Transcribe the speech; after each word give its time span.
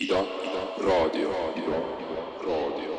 Io, 0.00 0.16
io, 0.16 0.26
rodio, 0.78 1.28
rodio, 1.28 1.74
rodio. 2.40 2.89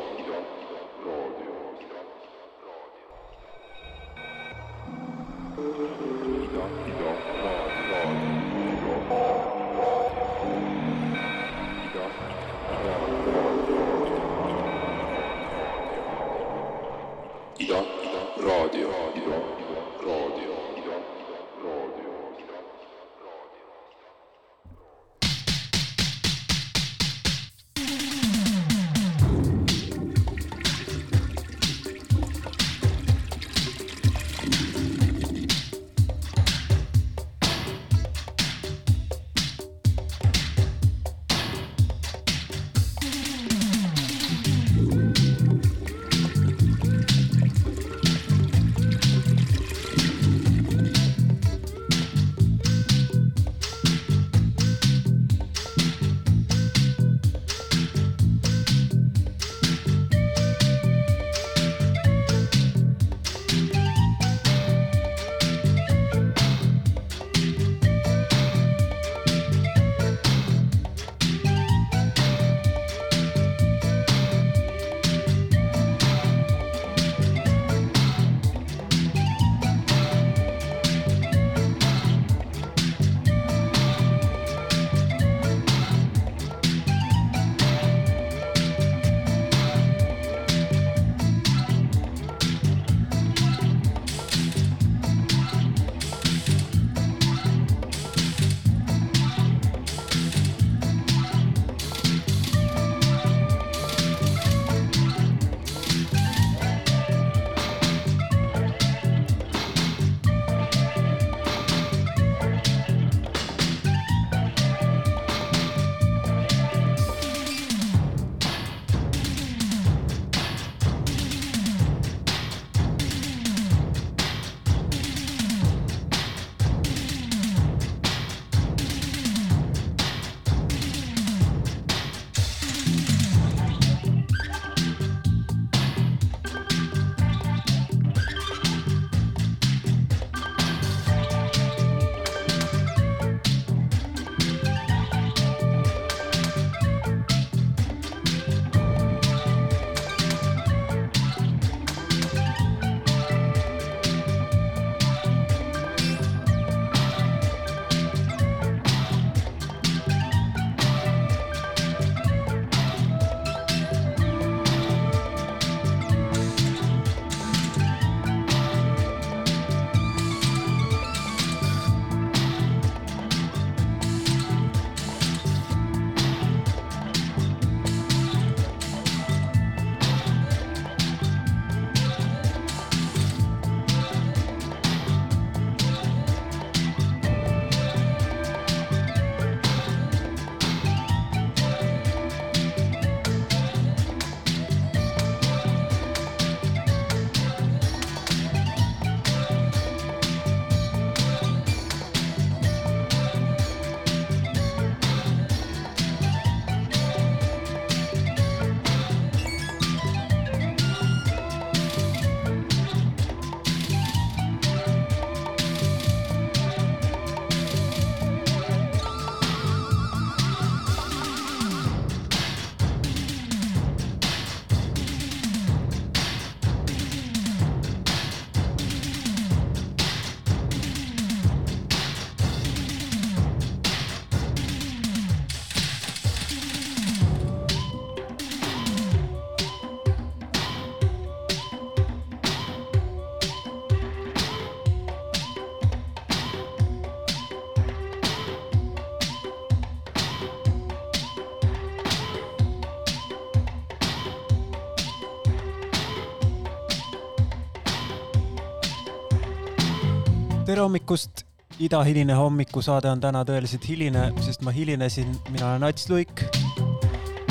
Tere 260.71 260.85
hommikust, 260.85 261.41
idahiline 261.83 262.35
hommikusaade 262.37 263.09
on 263.11 263.19
täna 263.19 263.41
tõeliselt 263.43 263.83
hiline, 263.89 264.29
sest 264.45 264.61
ma 264.63 264.71
hilinesin, 264.71 265.33
mina 265.51 265.73
olen 265.73 265.83
Ats 265.83 266.07
Luik. 266.07 266.45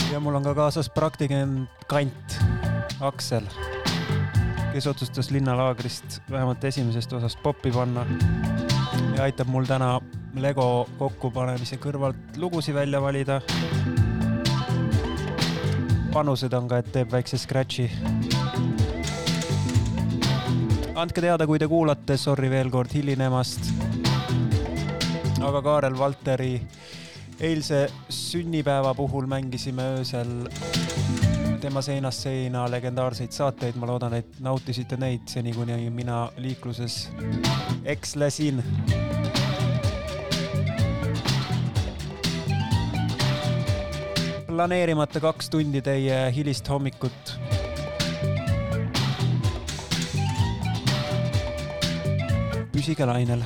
ja 0.09 0.21
mul 0.25 0.39
on 0.39 0.47
ka 0.47 0.55
kaasas 0.57 0.89
praktikant 0.89 1.85
Kant, 1.91 2.39
Aksel, 3.05 3.45
kes 4.73 4.89
otsustas 4.89 5.29
linnalaagrist 5.37 6.23
vähemalt 6.31 6.65
esimesest 6.65 7.13
osast 7.13 7.43
poppi 7.43 7.71
panna. 7.71 8.07
ja 9.17 9.23
aitab 9.29 9.53
mul 9.53 9.69
täna 9.69 10.01
Lego 10.35 10.89
kokkupanemise 10.99 11.77
kõrvalt 11.77 12.41
lugusid 12.41 12.75
välja 12.75 13.03
valida. 13.03 13.41
panused 16.13 16.53
on 16.53 16.69
ka, 16.69 16.79
et 16.79 16.93
teeb 16.93 17.13
väikse 17.13 17.37
scratch'i 17.39 17.91
andke 21.01 21.23
teada, 21.25 21.47
kui 21.49 21.57
te 21.59 21.65
kuulate, 21.69 22.17
sorry 22.21 22.51
veel 22.53 22.69
kord 22.73 22.93
hilinemast. 22.93 23.71
aga 25.41 25.63
Kaarel 25.65 25.97
Valteri 25.97 26.61
eilse 27.41 27.87
sünnipäeva 28.13 28.93
puhul 28.95 29.27
mängisime 29.27 29.87
öösel 29.97 30.35
tema 31.61 31.81
seinast 31.83 32.27
seina 32.27 32.67
legendaarseid 32.71 33.33
saateid, 33.33 33.79
ma 33.81 33.89
loodan, 33.89 34.19
et 34.19 34.41
nautisite 34.45 34.99
neid 35.01 35.25
seni, 35.29 35.55
kuni 35.57 35.89
mina 35.91 36.27
liikluses 36.37 37.09
ekslesin. 37.85 38.63
planeerimata 44.51 45.21
kaks 45.21 45.49
tundi 45.49 45.81
teie 45.81 46.27
hilist 46.37 46.69
hommikut. 46.69 47.60
Püsige 52.81 53.05
lainel 53.07 53.45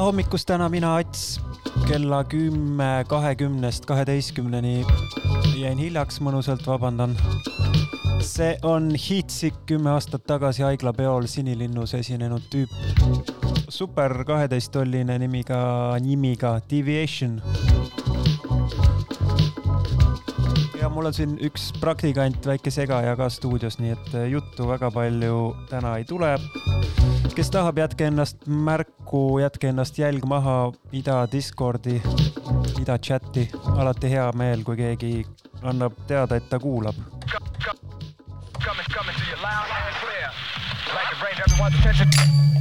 hommikust 0.00 0.46
täna 0.48 0.68
mina, 0.68 0.94
Ats. 0.96 1.40
kella 1.88 2.24
kümme 2.24 3.04
kahekümnest 3.08 3.84
kaheteistkümneni 3.86 4.84
jäin 5.60 5.78
hiljaks 5.78 6.20
mõnusalt, 6.24 6.64
vabandan. 6.66 7.16
see 8.24 8.56
on 8.62 8.90
Heatsick, 8.96 9.56
kümme 9.66 9.90
aastat 9.90 10.24
tagasi 10.24 10.62
haiglapeol 10.62 11.26
Sinilinnus 11.26 11.94
esinenud 11.94 12.42
tüüp. 12.52 12.70
super 13.68 14.24
kaheteisttolline 14.24 15.18
nimiga, 15.18 15.96
nimiga 16.00 16.60
Deviation. 16.70 17.42
ja 20.80 20.88
mul 20.88 21.06
on 21.06 21.14
siin 21.14 21.36
üks 21.44 21.72
praktikant, 21.80 22.46
väike 22.46 22.70
segaja 22.70 23.16
ka 23.16 23.28
stuudios, 23.28 23.78
nii 23.78 23.90
et 23.90 24.18
juttu 24.30 24.68
väga 24.68 24.90
palju 24.90 25.56
täna 25.68 25.96
ei 25.96 26.04
tule 26.04 26.38
kes 27.34 27.50
tahab, 27.50 27.78
jätke 27.78 28.06
ennast 28.06 28.46
märku, 28.46 29.38
jätke 29.38 29.68
ennast 29.68 29.98
jälg 29.98 30.24
maha 30.26 30.72
ida 30.92 31.26
Discordi, 31.32 32.02
ida 32.80 32.98
chati. 32.98 33.48
alati 33.76 34.10
hea 34.10 34.32
meel, 34.32 34.64
kui 34.64 34.76
keegi 34.76 35.26
annab 35.62 35.92
teada, 36.06 36.36
et 36.36 36.48
ta 36.50 36.58
kuulab. 36.58 36.94
Coming, 38.64 38.86
coming 38.94 39.16
to 39.16 39.24
you 39.30 39.36
loud 39.42 39.70
and 39.70 39.94
clear. 40.00 40.30
Like 40.94 41.12
it 41.12 41.22
rains, 41.22 41.40
everyone's 41.46 41.78
attention. 41.80 42.59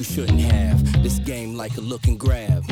You 0.00 0.04
shouldn't 0.04 0.40
have. 0.40 1.02
This 1.02 1.18
game 1.18 1.56
like 1.56 1.76
a 1.76 1.80
look 1.82 2.06
and 2.06 2.18
grab. 2.18 2.64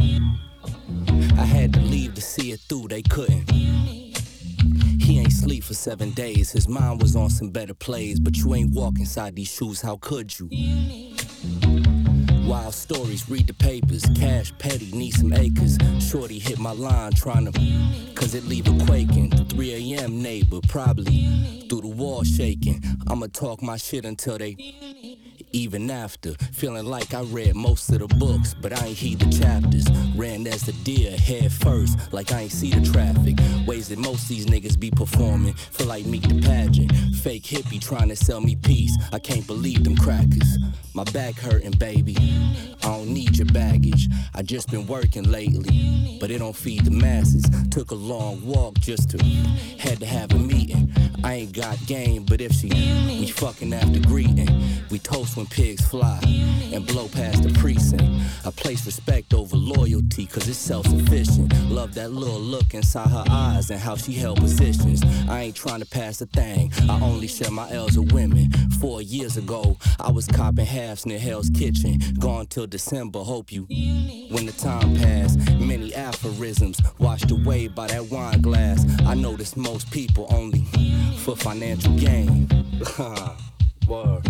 I 1.37 1.45
had 1.45 1.74
to 1.74 1.81
leave 1.81 2.14
to 2.14 2.22
see 2.22 2.53
it 2.53 2.61
through, 2.61 2.89
they 2.89 3.03
couldn't. 3.03 3.51
He 3.51 5.18
ain't 5.18 5.33
sleep 5.33 5.64
for 5.64 5.74
seven 5.74 6.12
days, 6.12 6.51
his 6.51 6.68
mind 6.68 7.03
was 7.03 7.16
on 7.16 7.29
some 7.29 7.51
better 7.51 7.74
plays. 7.74 8.18
But 8.18 8.39
you 8.39 8.55
ain't 8.55 8.74
walk 8.74 8.99
inside 8.99 9.37
these 9.37 9.49
shoes, 9.49 9.83
how 9.83 9.99
could 9.99 10.39
you? 10.39 10.49
Wild 12.49 12.72
stories, 12.72 13.29
read 13.29 13.47
the 13.47 13.53
papers. 13.53 14.07
Cash 14.16 14.57
petty, 14.59 14.91
need 14.93 15.12
some 15.12 15.35
acres. 15.35 15.76
Shorty 16.01 16.39
hit 16.39 16.59
my 16.59 16.72
line 16.72 17.12
trying 17.12 17.53
to, 17.53 18.14
cause 18.14 18.35
it 18.35 18.45
leave 18.45 18.66
a 18.68 18.87
quaking. 18.87 19.31
3 19.31 19.95
a.m. 19.95 20.22
neighbor, 20.22 20.61
probably 20.66 21.66
through 21.68 21.83
the 21.83 21.89
wall 21.89 22.24
shaking. 22.24 22.83
I'ma 23.07 23.26
talk 23.31 23.61
my 23.61 23.76
shit 23.76 24.07
until 24.07 24.39
they 24.39 24.57
even 25.53 25.90
after. 25.90 26.34
Feeling 26.53 26.86
like 26.86 27.14
I 27.14 27.22
read 27.22 27.55
most 27.55 27.90
of 27.90 28.01
the 28.01 28.09
books, 28.16 28.55
but 28.55 28.72
I 28.72 28.86
ain't 28.86 28.99
heed 28.99 29.20
the 29.20 29.30
chapters. 29.30 29.86
Ran 30.16 30.46
as 30.46 30.62
the 30.62 30.72
deer, 30.84 31.16
head 31.16 31.53
first, 31.53 32.12
like 32.12 32.32
I 32.32 32.42
ain't 32.42 32.53
see 32.53 32.70
the 32.70 32.84
traffic. 32.90 33.36
Ways 33.66 33.88
that 33.88 33.99
most 33.99 34.28
these 34.28 34.46
niggas 34.46 34.78
be 34.78 34.90
performing, 34.90 35.55
feel 35.55 35.86
like 35.86 36.07
meet 36.07 36.28
the 36.28 36.40
pageant. 36.40 36.92
Fake 37.22 37.44
hippie 37.44 37.80
trying 37.80 38.09
to 38.09 38.16
sell 38.16 38.40
me 38.40 38.57
peace. 38.57 38.96
I 39.12 39.18
can't 39.18 39.46
believe 39.46 39.84
them 39.84 39.96
crackers. 39.96 40.59
My 40.94 41.05
back 41.05 41.36
hurting, 41.36 41.78
baby. 41.78 42.16
I 42.82 42.88
don't 42.88 43.09
need 43.09 43.36
your 43.38 43.46
baggage. 43.46 44.09
I 44.34 44.42
just 44.42 44.70
been 44.70 44.86
working 44.86 45.24
lately, 45.30 46.18
but 46.20 46.30
it 46.30 46.38
don't 46.38 46.57
feed 46.57 46.84
the 46.84 46.90
masses. 46.90 47.44
Took 47.70 47.90
a 47.90 47.94
long 47.94 48.44
walk 48.44 48.78
just 48.78 49.11
to 49.11 49.24
had 49.78 50.01
to 50.01 50.07
have 50.07 50.32
a 50.32 50.38
meeting. 50.38 50.88
I 51.25 51.35
ain't 51.35 51.53
got 51.53 51.85
game, 51.87 52.25
but 52.25 52.41
if 52.41 52.53
she 52.53 52.69
we 52.69 53.27
fucking 53.27 53.73
after 53.73 54.01
greeting, 54.01 54.49
we 54.91 54.99
toast 54.99 55.37
when 55.37 55.47
pigs 55.47 55.87
fly 55.87 56.21
and 56.73 56.87
blow 56.87 57.09
past 57.09 57.43
the 57.43 57.53
precinct. 57.59 58.05
I 58.47 58.51
place 58.51 58.87
respect 58.87 59.35
over 59.35 59.57
loyalty, 59.57 60.27
cause 60.27 60.49
it's 60.49 60.59
self 60.59 60.87
sufficient. 60.87 61.53
Love 61.71 61.95
that 61.95 62.12
little 62.12 62.41
look 62.41 62.75
inside 62.75 63.09
her 63.09 63.25
eyes 63.29 63.71
and 63.71 63.81
how 63.81 63.97
she 63.97 64.12
held 64.12 64.39
positions. 64.39 65.03
I 65.29 65.43
ain't 65.43 65.57
trying 65.57 65.81
to 65.81 65.87
pass 65.87 66.21
a 66.21 66.27
thing, 66.27 66.73
I 66.89 67.01
only 67.01 67.27
share 67.27 67.51
my 67.51 67.71
L's 67.73 67.99
with 67.99 68.12
women. 68.12 68.51
Four 68.81 69.03
years 69.03 69.37
ago, 69.37 69.77
I 69.99 70.12
was 70.12 70.27
copping 70.27 70.66
halves 70.66 71.05
near 71.05 71.19
Hell's 71.19 71.51
Kitchen. 71.51 71.99
Gone 72.19 72.47
till 72.47 72.66
December, 72.66 73.21
hope 73.21 73.51
you. 73.51 73.62
When 74.31 74.47
the 74.47 74.55
time 74.57 74.95
passed, 74.97 75.39
many 75.59 75.95
aphorisms 75.95 76.81
washed 76.99 77.31
away 77.31 77.66
by 77.66 77.89
that 77.89 78.07
wine 78.11 78.41
glass. 78.41 78.85
I 79.05 79.14
noticed 79.14 79.57
most 79.57 79.91
people 79.91 80.27
only 80.31 80.64
for 81.17 81.37
financial 81.37 81.97
gain. 81.97 82.49
Word. 83.89 84.29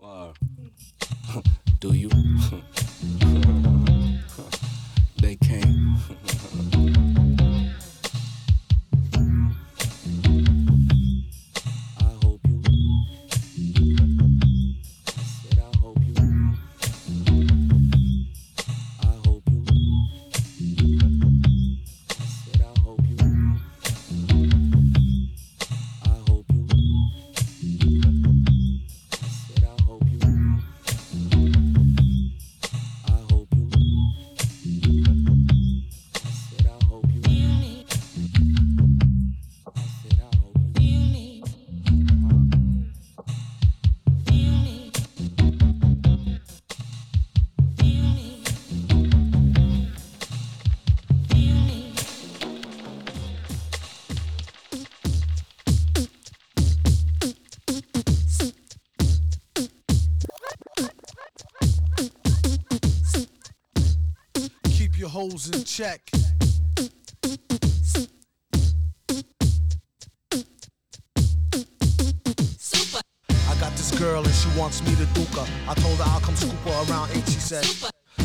Word. 0.00 0.36
Do 1.80 1.94
you? 1.94 2.10
me 74.86 74.94
to 74.96 75.06
duke. 75.14 75.38
I 75.68 75.74
told 75.74 75.98
her 75.98 76.04
I'll 76.06 76.20
come 76.20 76.36
scoop 76.36 76.54
her 76.64 76.92
around 76.92 77.10
8, 77.10 77.26
she 77.26 77.40
said. 77.40 77.64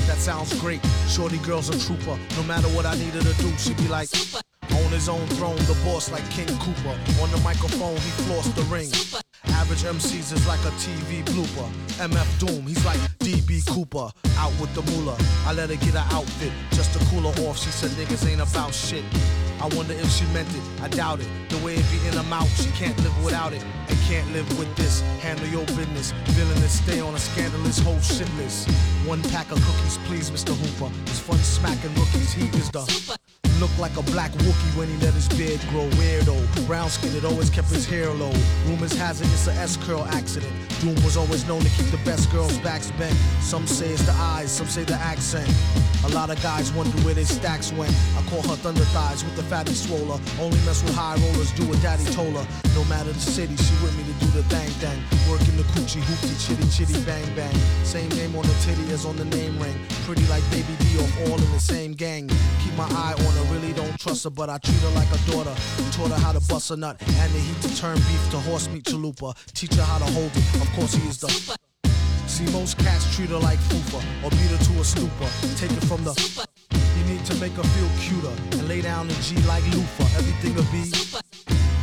That 0.07 0.17
sounds 0.17 0.53
great. 0.59 0.81
Shorty 1.07 1.39
girl's 1.39 1.69
a 1.69 1.77
trooper. 1.79 2.17
No 2.37 2.43
matter 2.43 2.67
what 2.69 2.85
I 2.85 2.95
needed 2.95 3.23
to 3.23 3.33
do, 3.41 3.49
she'd 3.57 3.77
be 3.77 3.87
like, 3.87 4.09
on 4.71 4.91
his 4.91 5.09
own 5.09 5.25
throne, 5.37 5.57
the 5.65 5.77
boss 5.83 6.11
like 6.11 6.27
King 6.29 6.47
Cooper. 6.59 6.95
On 7.21 7.31
the 7.31 7.41
microphone, 7.43 7.95
he 7.95 8.11
flossed 8.23 8.53
the 8.55 8.63
ring. 8.63 8.89
Average 9.55 9.83
MCs 9.83 10.33
is 10.33 10.47
like 10.47 10.59
a 10.61 10.73
TV 10.77 11.23
blooper. 11.25 11.67
MF 11.97 12.39
Doom, 12.39 12.67
he's 12.67 12.85
like 12.85 12.99
DB 13.19 13.65
Cooper. 13.67 14.11
Out 14.37 14.53
with 14.59 14.73
the 14.75 14.83
moolah. 14.91 15.17
I 15.45 15.53
let 15.53 15.69
her 15.69 15.75
get 15.75 15.95
her 15.95 16.15
outfit 16.15 16.51
just 16.71 16.93
to 16.93 16.99
cool 17.05 17.31
her 17.31 17.49
off. 17.49 17.57
She 17.57 17.69
said 17.69 17.89
niggas 17.91 18.29
ain't 18.29 18.41
about 18.41 18.73
shit. 18.73 19.03
I 19.61 19.67
wonder 19.75 19.93
if 19.93 20.09
she 20.11 20.25
meant 20.33 20.49
it. 20.55 20.61
I 20.81 20.87
doubt 20.87 21.19
it. 21.19 21.27
The 21.49 21.57
way 21.65 21.75
it 21.75 21.85
be 21.91 22.07
in 22.07 22.13
her 22.13 22.29
mouth, 22.29 22.49
she 22.61 22.69
can't 22.71 22.97
live 23.03 23.23
without 23.23 23.53
it. 23.53 23.63
And 23.89 23.97
can't 24.01 24.29
live 24.33 24.47
with 24.59 24.73
this. 24.75 25.01
Handle 25.21 25.47
your 25.47 25.65
business. 25.65 26.11
Villainous, 26.35 26.79
stay 26.83 26.99
on 26.99 27.15
a 27.15 27.19
scandalous 27.19 27.79
whole 27.79 27.99
shit 27.99 28.31
list. 28.35 28.69
One 29.05 29.21
pack 29.23 29.51
of 29.51 29.61
cookies, 29.63 29.97
please, 30.05 30.29
Mr. 30.31 30.53
Hooper. 30.55 30.93
It's 31.03 31.19
fun 31.19 31.37
smacking 31.39 31.93
rookies. 31.95 32.33
He 32.33 32.47
is 32.57 32.69
the 32.71 33.24
Look 33.59 33.71
like 33.77 33.95
a 33.95 34.03
black 34.11 34.31
Wookie 34.43 34.77
when 34.77 34.89
he 34.89 34.97
let 34.97 35.13
his 35.13 35.29
beard 35.29 35.61
grow. 35.69 35.87
Weirdo, 35.91 36.67
brown 36.67 36.89
skinned, 36.89 37.15
it 37.15 37.23
always 37.23 37.49
kept 37.49 37.69
his 37.69 37.85
hair 37.85 38.09
low. 38.09 38.33
Rumors 38.67 38.93
has 38.97 39.21
it 39.21 39.27
it's 39.27 39.47
a 39.47 39.53
S 39.53 39.77
curl 39.77 40.03
accident. 40.11 40.51
Doom 40.81 40.95
was 41.05 41.15
always 41.15 41.47
known 41.47 41.61
to 41.61 41.69
keep 41.69 41.89
the 41.91 42.01
best 42.03 42.29
girls' 42.31 42.57
backs 42.59 42.91
bent. 42.91 43.15
Some 43.39 43.65
say 43.65 43.87
it's 43.89 44.05
the 44.05 44.11
eyes, 44.11 44.51
some 44.51 44.67
say 44.67 44.83
the 44.83 44.95
accent. 44.95 45.49
A 46.03 46.09
lot 46.09 46.29
of 46.29 46.41
guys 46.43 46.71
wonder 46.73 46.97
where 47.01 47.13
their 47.13 47.25
stacks 47.25 47.71
went. 47.71 47.95
I 48.17 48.21
call 48.29 48.41
her 48.43 48.57
thunder 48.57 48.83
thighs 48.91 49.23
with 49.23 49.35
the 49.37 49.43
fatty 49.43 49.73
swoller. 49.73 50.19
Only 50.39 50.57
mess 50.65 50.83
with 50.83 50.93
high 50.93 51.15
rollers, 51.15 51.51
do 51.53 51.65
what 51.65 51.81
daddy 51.81 52.03
told 52.11 52.35
her. 52.35 52.45
No 52.75 52.83
matter 52.85 53.11
the 53.13 53.19
city, 53.19 53.55
she 53.55 53.73
with 53.81 53.95
me 53.97 54.03
to 54.03 54.13
do 54.19 54.27
the 54.35 54.43
thang 54.51 54.69
thang. 54.83 54.99
Working 55.31 55.55
the 55.55 55.63
coochie 55.73 56.03
hoopty 56.03 56.35
chitty 56.45 56.67
chitty 56.69 57.05
bang 57.05 57.25
bang. 57.35 57.55
Same 57.83 58.09
name 58.09 58.35
on 58.35 58.43
the 58.43 58.55
titty 58.65 58.91
as 58.91 59.05
on 59.05 59.15
the 59.15 59.25
name 59.25 59.57
ring. 59.59 59.79
Pretty 60.05 60.27
like 60.27 60.43
baby 60.51 60.75
D 60.79 60.99
all 60.99 61.39
in 61.39 61.51
the 61.51 61.59
same 61.59 61.93
gang. 61.93 62.27
Keep 62.61 62.75
my 62.75 62.87
eye 62.91 63.15
on 63.17 63.33
her, 63.39 63.44
really 63.51 63.73
don't 63.73 63.97
trust 63.99 64.23
her, 64.23 64.29
but 64.29 64.49
I 64.49 64.57
treat 64.57 64.77
her 64.77 64.89
like 64.89 65.09
a 65.11 65.31
daughter. 65.31 65.55
Taught 65.91 66.11
her 66.11 66.19
how 66.19 66.31
to 66.31 66.41
bust 66.47 66.71
a 66.71 66.75
nut 66.75 67.01
and 67.01 67.33
the 67.33 67.39
heat 67.39 67.61
to 67.63 67.77
turn 67.77 67.97
beef 67.97 68.29
to 68.31 68.39
horse 68.39 68.67
meat 68.69 68.83
chalupa. 68.83 69.35
Teach 69.53 69.73
her 69.75 69.83
how 69.83 69.99
to 69.99 70.05
hold 70.05 70.31
it. 70.35 70.61
Of 70.61 70.69
course 70.73 70.93
he 70.93 71.07
is 71.07 71.17
the 71.19 71.57
See, 72.27 72.45
most 72.51 72.77
cats 72.79 73.15
treat 73.15 73.29
her 73.29 73.37
like 73.37 73.59
fufa 73.59 74.03
or 74.23 74.29
beat 74.31 74.51
her 74.51 74.57
to 74.57 74.81
a 74.81 74.83
stupor. 74.83 75.29
Take 75.55 75.71
it 75.71 75.85
from 75.85 76.03
the. 76.03 76.13
You 76.97 77.03
need 77.05 77.25
to 77.25 77.35
make 77.35 77.53
her 77.53 77.63
feel 77.63 77.89
cuter 78.01 78.35
and 78.51 78.67
lay 78.67 78.81
down 78.81 79.07
the 79.07 79.13
G 79.15 79.37
like 79.47 79.63
loofah. 79.73 80.17
Everything 80.17 80.55
will 80.55 80.69
be 80.71 80.91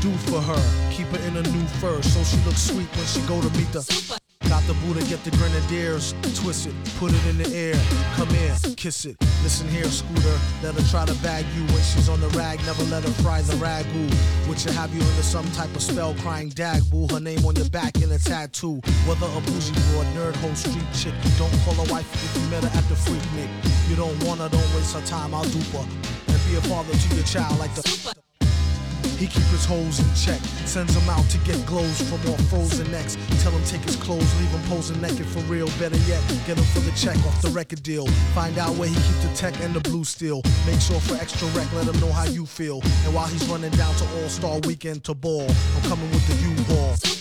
do 0.00 0.10
for 0.28 0.40
her. 0.40 0.90
Keep 0.90 1.06
her 1.08 1.26
in 1.28 1.36
a 1.36 1.42
new 1.42 1.66
fur 1.80 2.02
so 2.02 2.22
she 2.24 2.36
looks 2.44 2.62
sweet 2.62 2.88
when 2.96 3.06
she 3.06 3.20
go 3.22 3.40
to 3.40 3.50
meet 3.56 3.70
the. 3.72 4.31
Got 4.48 4.62
the 4.64 4.74
Buddha, 4.84 5.00
get 5.06 5.24
the 5.24 5.30
grenadiers, 5.32 6.14
twist 6.34 6.66
it, 6.66 6.74
put 6.98 7.12
it 7.12 7.26
in 7.26 7.38
the 7.38 7.48
air. 7.54 7.74
Come 8.16 8.28
here, 8.28 8.54
kiss 8.76 9.04
it. 9.04 9.16
Listen 9.42 9.68
here, 9.68 9.84
Scooter. 9.84 10.38
Let 10.62 10.74
her 10.74 10.82
try 10.90 11.06
to 11.06 11.14
bag 11.22 11.44
you 11.56 11.62
when 11.72 11.82
she's 11.82 12.08
on 12.08 12.20
the 12.20 12.28
rag. 12.30 12.58
Never 12.66 12.84
let 12.84 13.02
her 13.04 13.10
fry 13.22 13.42
the 13.42 13.54
ragu. 13.54 14.04
Which 14.48 14.60
should 14.60 14.72
have 14.72 14.94
you 14.94 15.00
under 15.00 15.22
some 15.22 15.50
type 15.52 15.74
of 15.74 15.82
spell 15.82 16.14
crying 16.20 16.50
dag 16.50 16.82
boo. 16.90 17.06
Her 17.08 17.20
name 17.20 17.44
on 17.44 17.56
your 17.56 17.68
back 17.70 17.96
in 18.02 18.10
a 18.12 18.18
tattoo. 18.18 18.80
Whether 19.06 19.26
a 19.26 19.40
bougie 19.40 19.72
broad, 19.90 20.06
nerd, 20.14 20.36
hoe, 20.36 20.54
street 20.54 20.86
chick. 20.94 21.14
you 21.24 21.30
Don't 21.38 21.52
call 21.64 21.74
her 21.74 21.92
wife 21.92 22.08
if 22.14 22.42
you 22.42 22.50
met 22.50 22.62
her 22.64 22.78
at 22.78 22.88
the 22.88 22.96
freak 22.96 23.22
nick. 23.34 23.50
You 23.88 23.96
don't 23.96 24.16
want 24.24 24.40
her, 24.40 24.48
don't 24.48 24.74
waste 24.74 24.94
her 24.94 25.04
time, 25.06 25.34
I'll 25.34 25.44
dupe 25.44 25.62
her. 25.72 25.86
And 26.28 26.40
be 26.48 26.56
a 26.56 26.60
father 26.62 26.92
to 26.92 27.14
your 27.14 27.24
child 27.24 27.58
like 27.58 27.74
the. 27.74 27.82
He 29.22 29.28
keep 29.28 29.44
his 29.54 29.64
hoes 29.64 30.00
in 30.00 30.14
check, 30.16 30.40
sends 30.66 30.94
them 30.98 31.08
out 31.08 31.24
to 31.30 31.38
get 31.46 31.64
glows 31.64 32.02
from 32.10 32.18
all 32.28 32.36
frozen 32.50 32.90
necks. 32.90 33.16
Tell 33.40 33.52
him 33.52 33.62
take 33.66 33.82
his 33.82 33.94
clothes, 33.94 34.28
leave 34.40 34.50
him 34.50 34.60
posing 34.62 35.00
naked 35.00 35.26
for 35.26 35.38
real. 35.42 35.68
Better 35.78 35.96
yet, 36.10 36.20
get 36.44 36.58
him 36.58 36.64
for 36.74 36.80
the 36.80 36.90
check 36.96 37.16
off 37.18 37.40
the 37.40 37.50
record 37.50 37.84
deal. 37.84 38.08
Find 38.34 38.58
out 38.58 38.74
where 38.74 38.88
he 38.88 38.96
keep 38.96 39.20
the 39.22 39.32
tech 39.36 39.54
and 39.60 39.74
the 39.74 39.80
blue 39.88 40.02
steel. 40.02 40.42
Make 40.66 40.80
sure 40.80 40.98
for 40.98 41.14
extra 41.22 41.46
rec, 41.50 41.72
let 41.72 41.86
him 41.86 42.00
know 42.00 42.10
how 42.10 42.24
you 42.24 42.44
feel. 42.44 42.80
And 43.04 43.14
while 43.14 43.28
he's 43.28 43.46
running 43.46 43.70
down 43.70 43.94
to 43.94 44.04
All 44.20 44.28
Star 44.28 44.58
Weekend 44.66 45.04
to 45.04 45.14
ball, 45.14 45.46
I'm 45.48 45.82
coming 45.82 46.10
with 46.10 46.26
the 46.26 46.34
U-Haul. 46.48 47.11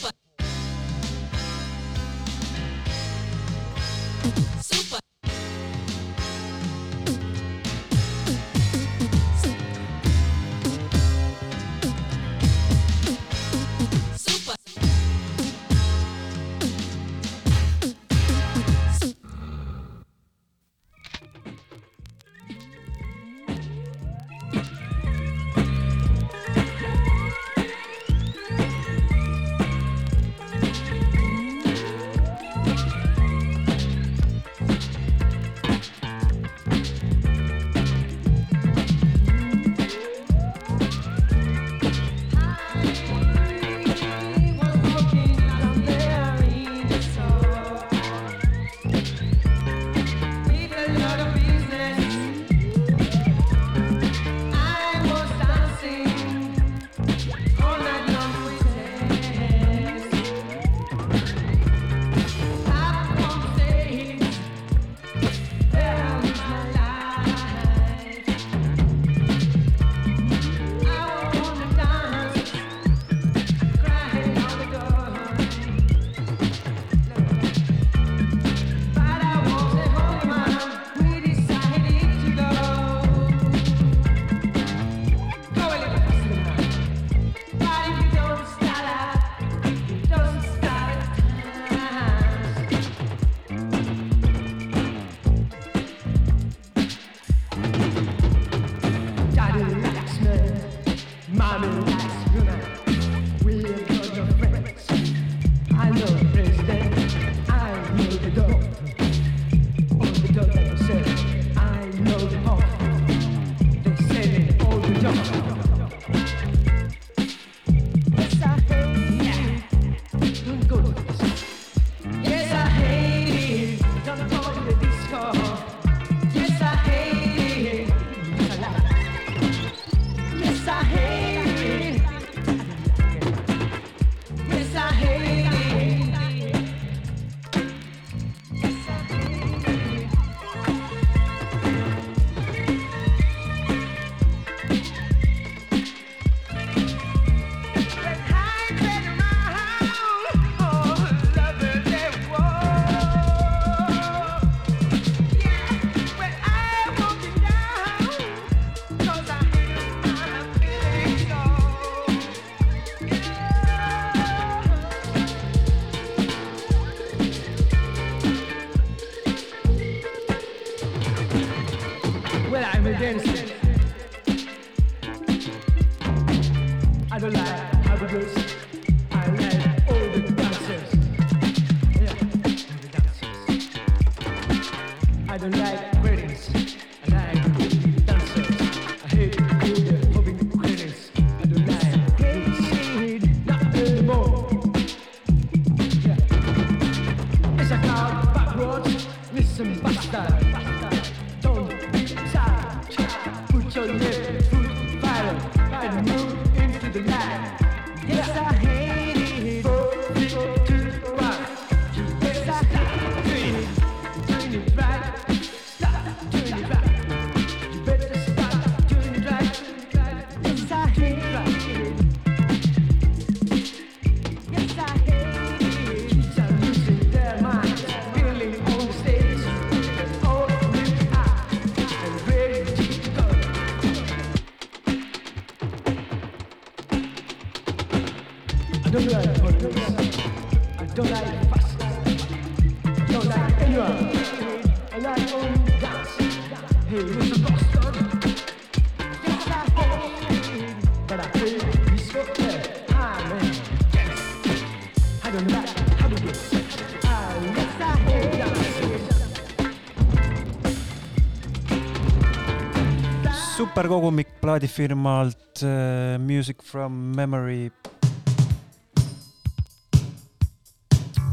kogumik 263.92 264.30
plaadifirmalt 264.40 265.64
uh, 265.64 266.16
Music 266.16 266.64
from 266.64 266.94
Memory. 267.16 267.72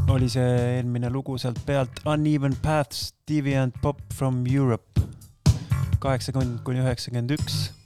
oli 0.09 0.27
see 0.27 0.43
eelmine 0.75 1.07
lugu 1.13 1.37
sealt 1.37 1.61
pealt 1.65 2.01
Uneven 2.03 2.57
Paths, 2.59 3.13
Deviant 3.29 3.75
Pop 3.81 4.01
from 4.13 4.43
Europe 4.49 4.99
kaheksakümmend 6.03 6.59
kuni 6.67 6.83
üheksakümmend 6.83 7.37
üks 7.37 7.78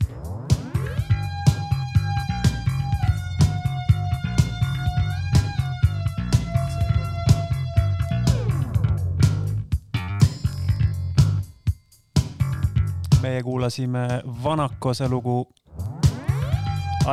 meie 13.34 13.44
kuulasime 13.44 14.00
Vanakose 14.44 15.08
lugu 15.08 15.48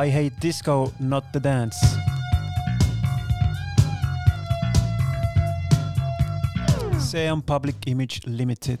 I 0.05 0.11
hate 0.11 0.35
disco, 0.41 0.93
not 0.99 1.23
the 1.31 1.39
dance. 1.39 1.77
see 6.99 7.31
on 7.31 7.41
Public 7.41 7.75
Image 7.87 8.21
Limited 8.25 8.79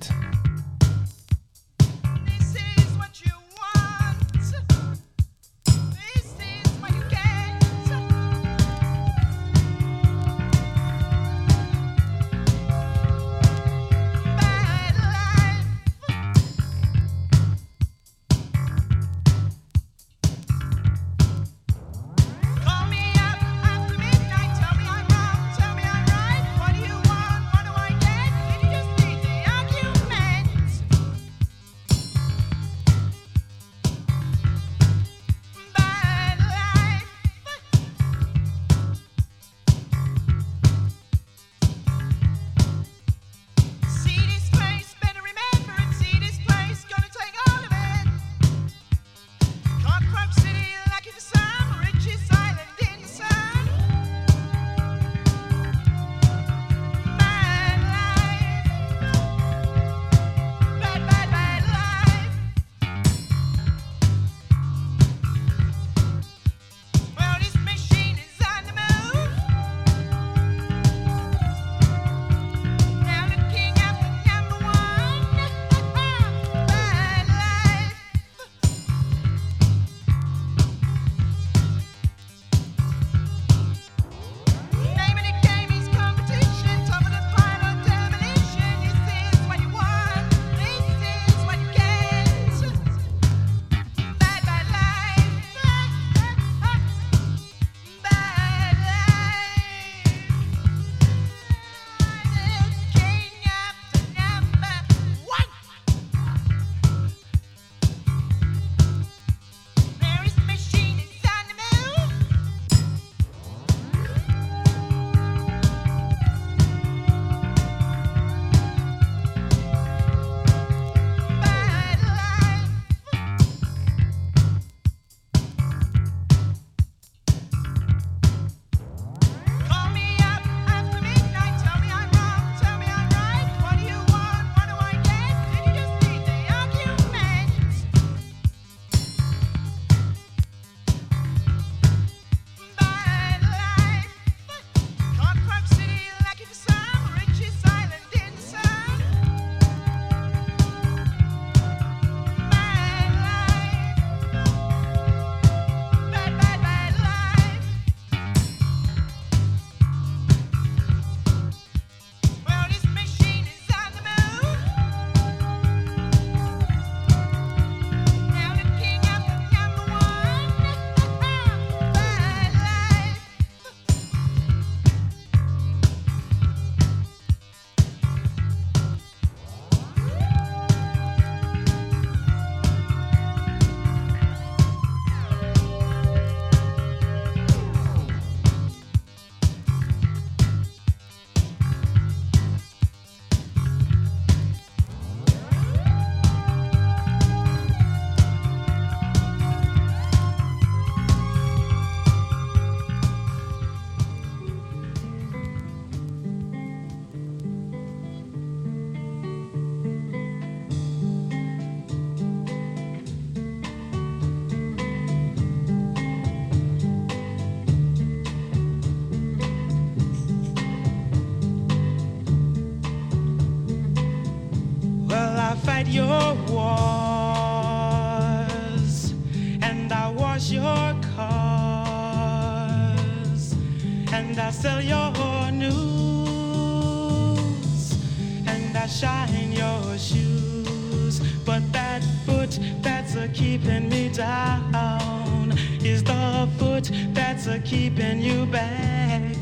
your 239.91 239.99
shoes. 239.99 241.19
But 241.45 241.71
that 241.73 242.01
foot 242.25 242.57
that's 242.81 243.15
a 243.15 243.27
keeping 243.27 243.89
me 243.89 244.07
down 244.09 245.51
is 245.83 246.01
the 246.03 246.49
foot 246.57 246.89
that's 247.13 247.47
a 247.47 247.59
keeping 247.59 248.21
you 248.21 248.45
back. 248.45 249.35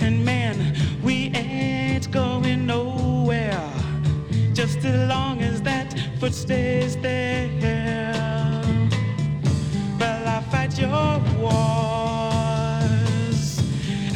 And 0.00 0.24
man, 0.24 0.74
we 1.02 1.30
ain't 1.34 2.10
going 2.10 2.66
nowhere 2.66 3.70
just 4.52 4.84
as 4.84 5.08
long 5.08 5.42
as 5.42 5.62
that 5.62 5.94
foot 6.18 6.34
stays 6.34 6.96
there. 6.96 7.46
Well, 10.00 10.26
I 10.26 10.40
fight 10.50 10.76
your 10.78 11.20
wars 11.38 11.60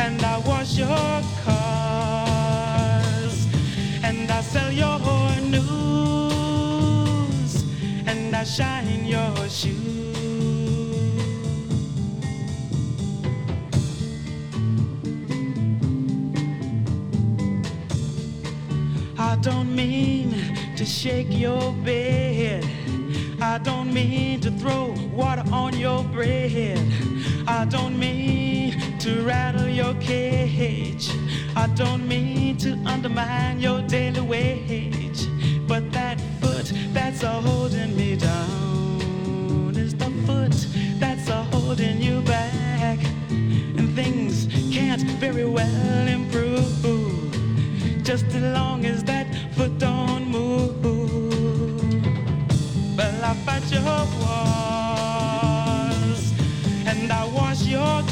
and 0.00 0.20
I 0.22 0.38
wash 0.44 0.76
your 0.76 1.22
cars 1.44 3.46
and 4.02 4.28
I 4.30 4.40
sell 4.40 4.72
your 4.72 4.98
news 4.98 5.21
shine 8.56 9.06
your 9.06 9.48
shoes. 9.48 9.80
I 19.18 19.36
don't 19.40 19.74
mean 19.74 20.34
to 20.76 20.84
shake 20.84 21.28
your 21.30 21.72
bed. 21.82 22.66
I 23.40 23.56
don't 23.56 23.90
mean 23.90 24.40
to 24.42 24.50
throw 24.50 24.94
water 25.14 25.44
on 25.50 25.74
your 25.78 26.04
bread. 26.04 26.78
I 27.46 27.64
don't 27.64 27.98
mean 27.98 28.98
to 28.98 29.22
rattle 29.22 29.68
your 29.68 29.94
cage. 29.94 31.08
I 31.56 31.68
don't 31.68 32.06
mean 32.06 32.58
to 32.58 32.74
undermine 32.84 33.60
your 33.60 33.80
daily 33.80 34.20
wage. 34.20 35.01
That's 36.92 37.22
a 37.22 37.30
holding 37.30 37.96
me 37.96 38.16
down 38.16 39.74
is 39.76 39.94
the 39.94 40.10
foot 40.26 40.66
that's 40.98 41.28
a 41.28 41.44
holding 41.44 42.02
you 42.02 42.20
back. 42.22 42.98
And 43.30 43.94
things 43.94 44.48
can't 44.70 45.02
very 45.18 45.46
well 45.46 46.08
improve 46.08 46.68
just 48.02 48.26
as 48.26 48.42
long 48.54 48.84
as 48.84 49.02
that 49.04 49.26
foot 49.54 49.78
don't 49.78 50.28
move. 50.28 50.84
Well, 52.96 53.24
I 53.24 53.34
fight 53.46 53.64
your 53.72 53.82
wars 54.20 56.32
and 56.86 57.10
I 57.10 57.24
wash 57.34 57.62
your 57.64 58.02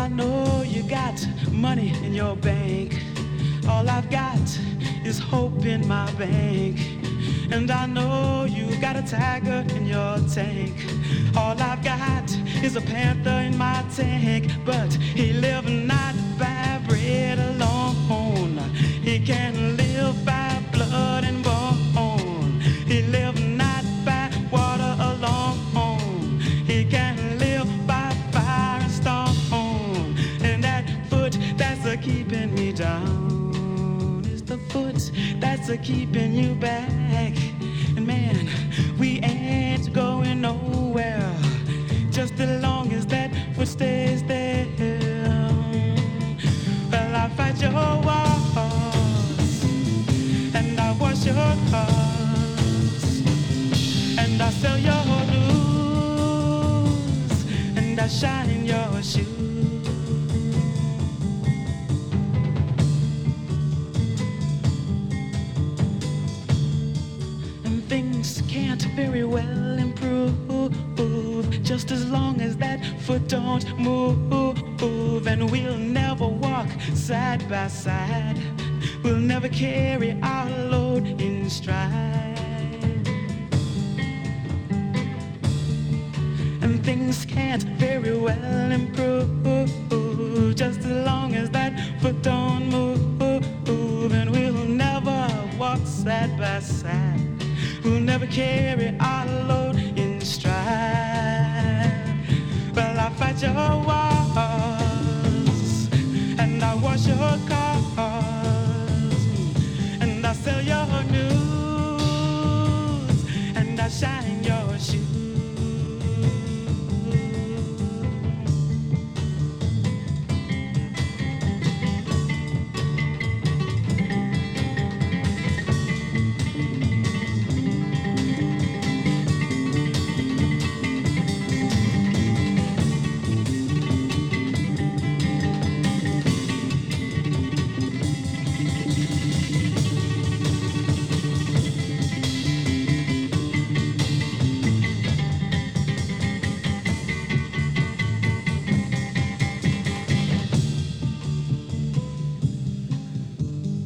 I 0.00 0.08
know 0.08 0.62
you 0.62 0.82
got 0.82 1.18
money 1.52 1.90
in 2.02 2.14
your 2.14 2.34
bank. 2.34 2.98
All 3.68 3.86
I've 3.86 4.08
got 4.08 4.40
is 5.04 5.18
hope 5.18 5.66
in 5.66 5.86
my 5.86 6.10
bank. 6.12 6.80
And 7.52 7.70
I 7.70 7.84
know 7.84 8.44
you 8.44 8.80
got 8.80 8.96
a 8.96 9.02
tiger 9.02 9.62
in 9.76 9.84
your 9.86 10.16
tank. 10.32 10.74
All 11.36 11.60
I've 11.60 11.84
got 11.84 12.34
is 12.64 12.76
a 12.76 12.80
panther 12.80 13.38
in 13.48 13.58
my 13.58 13.84
tank. 13.94 14.50
But 14.64 14.90
he 14.94 15.34
live 15.34 15.68
not 15.68 16.14
by 16.38 16.80
bread 16.88 17.38
alone. 17.38 18.58
He 19.02 19.18
can 19.18 19.76
live 19.76 19.79
that's 35.70 35.88
a 35.88 35.92
keeping 35.92 36.32
you 36.32 36.54
back. 36.54 36.90
And 37.96 38.06
man, 38.06 38.48
we 38.98 39.20
ain't 39.20 39.92
going 39.92 40.40
nowhere 40.40 41.32
just 42.10 42.40
as 42.40 42.62
long 42.62 42.92
as 42.92 43.06
that 43.06 43.30
foot 43.54 43.68
stays 43.68 44.22
there. 44.24 44.66
Well, 46.90 47.14
I 47.14 47.28
fight 47.36 47.60
your 47.60 47.72
wars 47.72 49.64
and 50.54 50.80
I 50.80 50.92
wash 50.98 51.24
your 51.24 51.34
cars 51.70 53.22
and 54.18 54.42
I 54.42 54.50
sell 54.50 54.78
your 54.78 55.04
news 55.32 56.64
and 57.76 58.00
I 58.00 58.08
shine 58.08 58.64
your 58.66 59.02
shoes. 59.02 59.29
Very 69.02 69.24
well 69.24 69.78
improve 69.78 70.36
just 71.62 71.90
as 71.90 72.04
long 72.10 72.40
as 72.40 72.56
that 72.58 72.80
foot 73.00 73.26
don't 73.28 73.64
move. 73.78 75.26
And 75.26 75.50
we'll 75.50 75.78
never 75.78 76.26
walk 76.26 76.68
side 76.94 77.48
by 77.48 77.68
side. 77.68 78.38
We'll 79.02 79.24
never 79.34 79.48
carry 79.48 80.18
our 80.22 80.50
load 80.72 81.06
in 81.20 81.48
stride. 81.48 82.20
and 86.62 86.84
things 86.84 87.24
can't 87.24 87.62
very 87.84 88.16
well 88.16 88.70
improve 88.70 89.28
just 90.54 90.80
as 90.80 91.06
long 91.10 91.34
as 91.34 91.48
that 91.50 91.72
foot 92.00 92.20
don't 92.22 92.66
move 92.68 94.12
and 94.12 94.30
we'll 94.30 94.66
never 94.86 95.20
walk 95.58 95.80
side 95.84 96.32
by 96.38 96.60
side 96.60 97.20
we'll 97.84 98.00
never 98.00 98.26
carry 98.26 98.89
and 106.38 106.62
i 106.62 106.74
wash 106.74 107.06
your 107.06 107.16
cars 107.48 107.96
and 110.02 110.26
i 110.26 110.32
sell 110.34 110.60
your 110.62 111.02
news 111.04 112.00
and 113.56 113.80
i 113.80 113.88
shine 113.88 114.39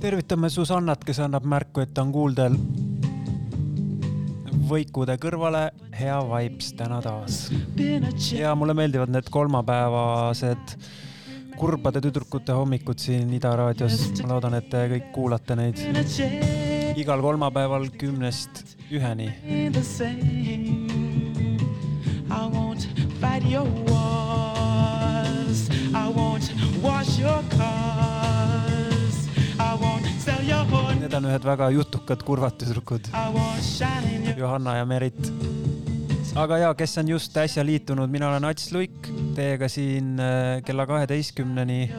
tervitame 0.04 0.50
Susannat, 0.52 1.00
kes 1.00 1.16
annab 1.24 1.46
märku, 1.48 1.80
et 1.80 1.94
ta 1.96 2.02
on 2.04 2.10
kuuldel. 2.12 2.58
võikude 4.68 5.14
kõrvale 5.20 5.62
hea 5.96 6.16
vibes 6.28 6.72
täna 6.76 7.00
taas. 7.04 7.50
ja 8.32 8.54
mulle 8.54 8.74
meeldivad 8.76 9.12
need 9.12 9.28
kolmapäevased 9.32 10.74
kurbade 11.56 12.00
tüdrukute 12.04 12.52
hommikud 12.52 12.98
siin 12.98 13.32
Ida 13.32 13.54
raadios. 13.56 14.10
ma 14.22 14.34
loodan, 14.34 14.54
et 14.60 14.68
te 14.68 14.84
kõik 14.92 15.08
kuulate 15.12 15.56
neid 15.56 15.80
igal 16.96 17.20
kolmapäeval 17.20 17.88
kümnest 17.96 18.76
üheni. 18.90 19.30
i 22.28 22.48
won't 22.52 22.88
fight 23.20 23.44
your 23.48 23.68
wars 23.88 25.68
i 25.94 26.08
won't 26.12 26.52
wash 26.82 27.18
your 27.18 27.42
cars 27.56 28.23
Need 31.14 31.22
on 31.22 31.30
ühed 31.30 31.44
väga 31.46 31.66
jutukad 31.70 32.22
kurvad 32.26 32.56
tüdrukud, 32.58 33.04
Johanna 34.34 34.72
ja 34.80 34.84
Merit. 34.84 35.28
aga 36.34 36.56
ja, 36.58 36.70
kes 36.74 36.98
on 36.98 37.12
just 37.12 37.36
äsja 37.38 37.62
liitunud, 37.62 38.10
mina 38.10 38.32
olen 38.32 38.48
Ats 38.48 38.72
Luik, 38.74 39.06
teiega 39.36 39.68
siin 39.70 40.18
äh, 40.18 40.58
kella 40.66 40.86
kaheteistkümneni. 40.90 41.92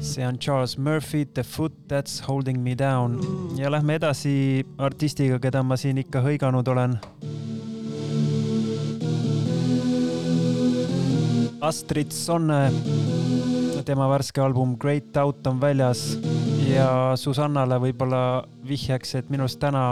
see 0.00 0.26
on 0.26 0.38
Charles 0.38 0.76
Murphy, 0.78 1.24
The 1.24 1.42
Foot 1.42 1.72
That's 1.86 2.26
Holding 2.26 2.58
Me 2.58 2.74
Down 2.74 3.20
ja 3.56 3.70
lähme 3.70 3.94
edasi 3.94 4.66
artistiga, 4.78 5.38
keda 5.38 5.62
ma 5.62 5.76
siin 5.76 6.02
ikka 6.02 6.18
hõiganud 6.26 6.68
olen. 6.74 6.98
Astrid 11.60 12.10
Sonne, 12.10 12.72
tema 13.86 14.10
värske 14.10 14.42
album 14.42 14.74
Great 14.74 15.16
Out 15.22 15.46
on 15.46 15.62
väljas 15.62 16.16
ja 16.74 17.12
Susannale 17.16 17.78
võib-olla 17.80 18.44
vihjeks, 18.66 19.14
et 19.20 19.30
minu 19.30 19.46
arust 19.46 19.60
täna 19.62 19.84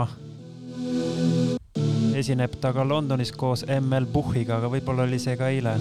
esineb 2.17 2.57
ta 2.61 2.73
ka 2.75 2.85
Londonis 2.87 3.31
koos 3.35 3.65
ML 3.67 4.07
Puhhiga, 4.13 4.59
aga 4.59 4.69
võib-olla 4.71 5.07
oli 5.07 5.19
see 5.21 5.37
ka 5.39 5.49
eile. 5.51 5.75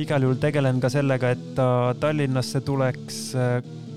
igal 0.00 0.26
juhul 0.26 0.40
tegelen 0.40 0.80
ka 0.80 0.90
sellega, 0.92 1.30
et 1.30 1.54
ta 1.54 1.94
Tallinnasse 2.00 2.60
tuleks. 2.60 3.20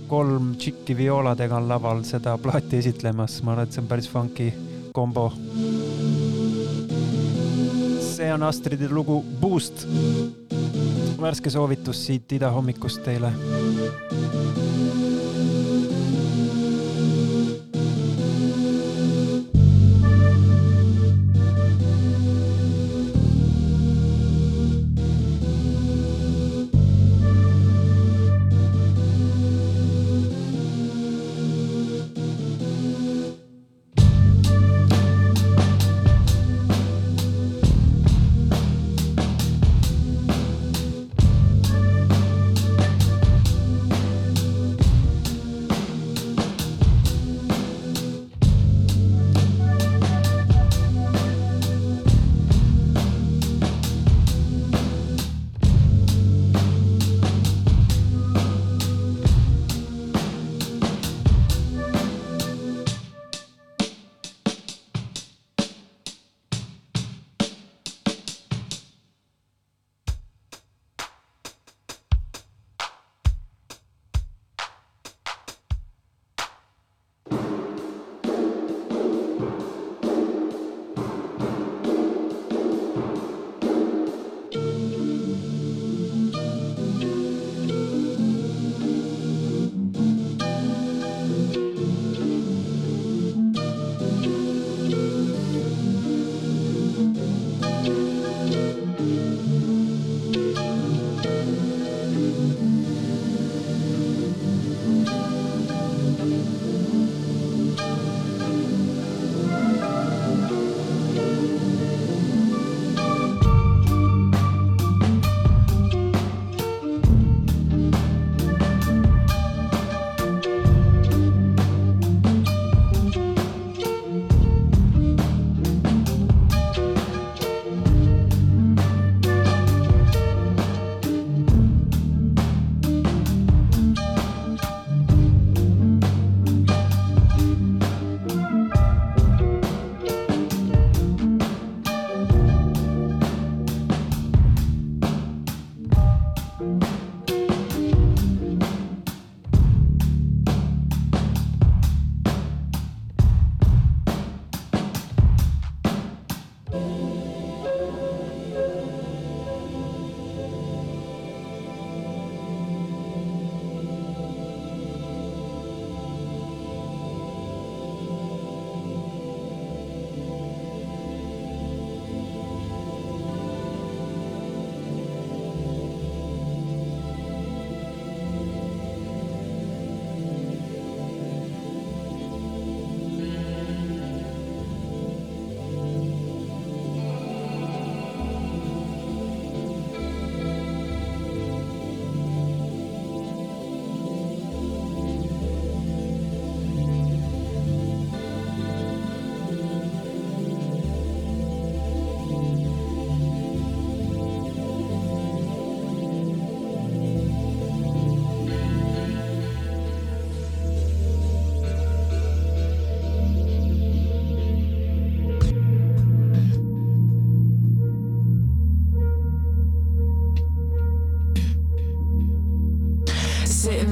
kolm 0.07 0.55
tšikki 0.59 0.93
viooladega 0.97 1.55
on 1.57 1.67
laval 1.67 2.03
seda 2.05 2.37
plaati 2.37 2.77
esitlemas, 2.77 3.41
ma 3.41 3.53
arvan, 3.53 3.63
et 3.63 3.73
see 3.73 3.81
on 3.81 3.87
päris 3.87 4.09
funky 4.09 4.51
kombo. 4.93 5.31
see 8.13 8.33
on 8.33 8.43
Astridi 8.43 8.89
lugu 8.89 9.23
Boost. 9.41 9.87
värske 11.21 11.49
soovitus 11.49 12.05
siit 12.05 12.31
Ida 12.31 12.51
hommikust 12.51 13.03
teile 13.03 13.31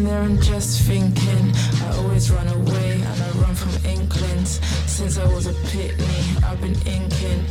Sitting 0.02 0.16
there 0.16 0.24
and 0.24 0.41
just 0.41 0.82
thinking, 0.82 1.52
I 1.84 1.97
always 1.97 2.32
run 2.32 2.47
away 2.47 2.93
and 2.93 3.22
I 3.22 3.30
run 3.41 3.54
from 3.54 3.70
inklings. 3.86 4.60
Since 4.89 5.20
I 5.20 5.26
was 5.32 5.45
a 5.45 5.54
pitney, 5.70 6.43
I've 6.43 6.60
been 6.60 6.74
inking. 6.88 7.45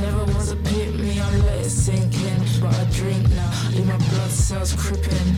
Never 0.00 0.24
was 0.32 0.52
a 0.52 0.56
pit 0.56 0.94
me, 0.94 1.18
I 1.18 1.36
let 1.38 1.66
it 1.66 1.70
sink 1.70 2.14
in. 2.14 2.38
But 2.60 2.78
I 2.78 2.84
drink 2.92 3.28
now, 3.30 3.50
leave 3.72 3.88
my 3.88 3.96
blood 3.96 4.30
cells 4.30 4.72
crippin'. 4.74 5.34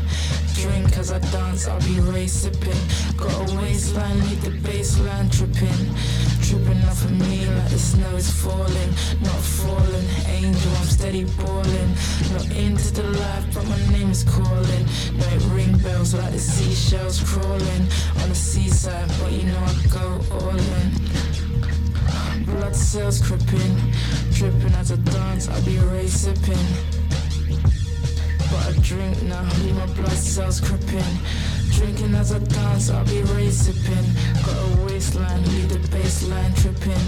Drink 0.60 0.98
as 0.98 1.10
I 1.10 1.20
dance, 1.32 1.66
I'll 1.66 1.80
be 1.80 2.00
race 2.00 2.34
sipping. 2.34 2.82
Got 3.16 3.32
a 3.50 3.56
waistline, 3.56 4.20
need 4.28 4.42
the 4.42 4.50
baseline 4.50 5.32
tripping. 5.32 6.27
Tripping 6.48 6.82
off 6.84 7.04
of 7.04 7.10
me 7.10 7.44
like 7.44 7.68
the 7.68 7.78
snow 7.78 8.16
is 8.16 8.30
falling. 8.30 8.90
Not 9.20 9.36
falling, 9.36 10.08
angel, 10.28 10.72
I'm 10.76 10.86
steady 10.86 11.24
balling. 11.24 11.90
Not 12.32 12.46
into 12.56 12.90
the 12.94 13.02
life, 13.02 13.44
but 13.52 13.66
my 13.68 13.76
name 13.92 14.08
is 14.08 14.24
calling. 14.24 14.84
No, 15.18 15.26
it 15.26 15.44
ring 15.52 15.76
bells 15.76 16.14
like 16.14 16.32
the 16.32 16.38
seashells 16.38 17.20
crawling 17.20 17.82
on 18.22 18.30
the 18.30 18.34
seaside, 18.34 19.10
but 19.20 19.30
you 19.30 19.42
know 19.42 19.58
I 19.58 19.74
go 19.92 20.20
all 20.40 20.56
in. 20.56 22.44
Blood 22.46 22.74
cells 22.74 23.20
creeping, 23.20 23.76
dripping 24.32 24.72
as 24.80 24.90
I 24.90 24.96
dance. 24.96 25.50
I'll 25.50 25.62
be 25.66 25.76
race 25.76 26.14
sipping. 26.14 26.66
But 28.48 28.68
I 28.68 28.72
drink 28.80 29.22
now, 29.24 29.46
leave 29.60 29.76
my 29.76 29.86
blood 29.92 30.16
cells 30.16 30.62
creeping. 30.62 31.04
Drinking 31.78 32.14
as 32.16 32.32
I 32.32 32.40
dance, 32.40 32.90
I'll 32.90 33.04
be 33.04 33.22
race 33.34 33.66
sipping. 33.66 34.06
Got 34.44 34.56
a 34.56 34.84
waistline, 34.84 35.44
leave 35.44 35.68
the 35.68 35.78
baseline 35.94 36.52
tripping. 36.60 37.06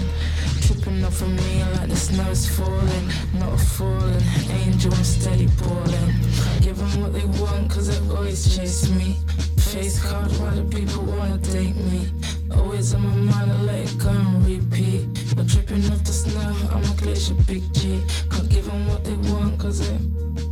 Tripping 0.61 1.03
off 1.03 1.21
of 1.21 1.27
me 1.27 1.61
like 1.75 1.89
the 1.89 1.95
snow's 1.97 2.47
falling. 2.47 3.07
Not 3.33 3.59
falling, 3.59 4.23
angel, 4.49 4.93
I'm 4.93 5.03
steady 5.03 5.47
balling. 5.59 6.13
Give 6.61 6.77
them 6.77 7.01
what 7.01 7.11
they 7.11 7.25
want, 7.41 7.69
cause 7.69 7.87
they 7.89 8.15
always 8.15 8.55
chase 8.55 8.89
me. 8.91 9.17
Face 9.57 10.01
card, 10.05 10.31
why 10.39 10.55
do 10.55 10.63
people 10.63 11.03
wanna 11.03 11.37
date 11.37 11.75
me? 11.75 12.07
Always 12.55 12.93
on 12.93 13.01
my 13.01 13.15
mind, 13.33 13.51
I 13.51 13.61
let 13.63 13.91
it 13.91 13.97
go 13.97 14.09
and 14.09 14.45
repeat. 14.45 15.35
But 15.35 15.49
tripping 15.49 15.83
off 15.91 16.01
the 16.05 16.13
snow, 16.13 16.55
I'm 16.71 16.83
a 16.83 16.95
glacier 16.95 17.35
big 17.45 17.63
G. 17.73 18.01
Can't 18.29 18.47
give 18.47 18.65
them 18.67 18.87
what 18.87 19.03
they 19.03 19.15
want, 19.31 19.59
cause 19.59 19.79
they. 19.79 20.50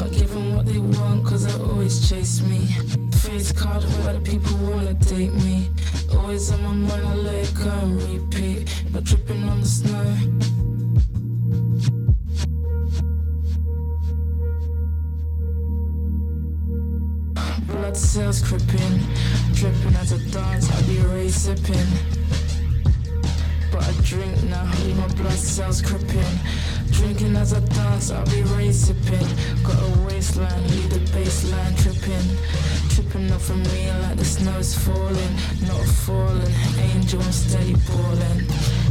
Can't 0.00 0.12
give 0.12 0.32
them 0.32 0.56
what 0.56 0.64
they 0.64 0.78
want, 0.78 1.26
cause 1.26 1.44
they 1.44 1.62
always 1.62 2.08
chase 2.08 2.40
me. 2.40 2.68
Face 3.18 3.52
card, 3.52 3.82
why 3.82 4.14
do 4.14 4.20
people 4.20 4.56
wanna 4.56 4.94
date 4.94 5.34
me? 5.34 5.68
Always 6.16 6.50
on 6.52 6.62
my 6.62 6.72
mind, 6.72 7.06
I 7.06 7.14
let 7.16 7.34
it 7.34 7.54
go 7.54 7.68
and 7.68 8.02
repeat. 8.04 8.82
But 8.92 9.04
tripping 9.04 9.46
on 9.46 9.60
the 9.60 9.66
snow. 9.66 10.16
Blood 17.66 17.94
cells 17.94 18.40
creeping, 18.40 19.00
dripping 19.52 19.94
as 19.96 20.14
I 20.14 20.18
dance, 20.30 20.70
I 20.72 20.82
be 20.86 20.98
race 21.12 21.36
sipping. 21.36 21.88
But 23.80 23.88
I 23.88 24.00
drink 24.02 24.42
now, 24.44 24.70
leave 24.84 24.98
my 24.98 25.08
blood 25.14 25.32
cells 25.32 25.80
creeping. 25.80 26.34
Drinking 26.90 27.34
as 27.36 27.54
I 27.54 27.60
dance, 27.60 28.10
I'll 28.10 28.26
be 28.26 28.42
race 28.42 28.76
sipping. 28.76 29.26
Got 29.62 29.80
a 29.80 30.00
waistline, 30.04 30.62
leave 30.68 30.90
the 30.90 31.00
baseline 31.16 31.74
tripping. 31.82 32.26
Tripping 32.90 33.32
off 33.32 33.48
of 33.48 33.56
me 33.56 33.90
like 34.02 34.16
the 34.16 34.24
snow's 34.24 34.74
falling. 34.74 35.34
Not 35.66 35.86
falling, 36.04 36.54
angel, 36.92 37.22
I'm 37.22 37.32
steady 37.32 37.74
balling. 37.88 38.89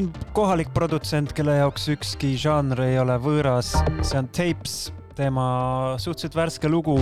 siin 0.00 0.12
kohalik 0.32 0.70
produtsent, 0.72 1.32
kelle 1.36 1.58
jaoks 1.58 1.88
ükski 1.92 2.30
žanr 2.40 2.78
ei 2.86 2.94
ole 3.00 3.18
võõras, 3.20 3.74
see 4.06 4.16
on 4.16 4.28
Tapes, 4.32 4.76
tema 5.18 5.44
suhteliselt 6.00 6.36
värske 6.38 6.70
lugu 6.72 6.94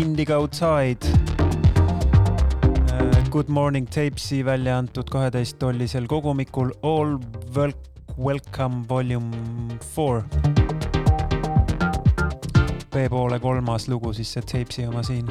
Indigo 0.00 0.38
Outside. 0.40 1.10
Äh, 2.94 3.28
Good 3.30 3.52
Morning 3.52 3.88
Tapesi 3.92 4.40
välja 4.44 4.78
antud 4.78 5.10
kaheteisttollisel 5.12 6.08
kogumikul 6.08 6.72
All 6.82 7.18
Welcome 8.16 8.86
Volume 8.88 9.76
Four. 9.92 10.22
B 12.88 13.04
poole 13.10 13.40
kolmas 13.40 13.88
lugu 13.92 14.16
siis 14.16 14.32
see 14.32 14.48
Tapesi 14.54 14.88
oma 14.88 15.04
siin 15.04 15.28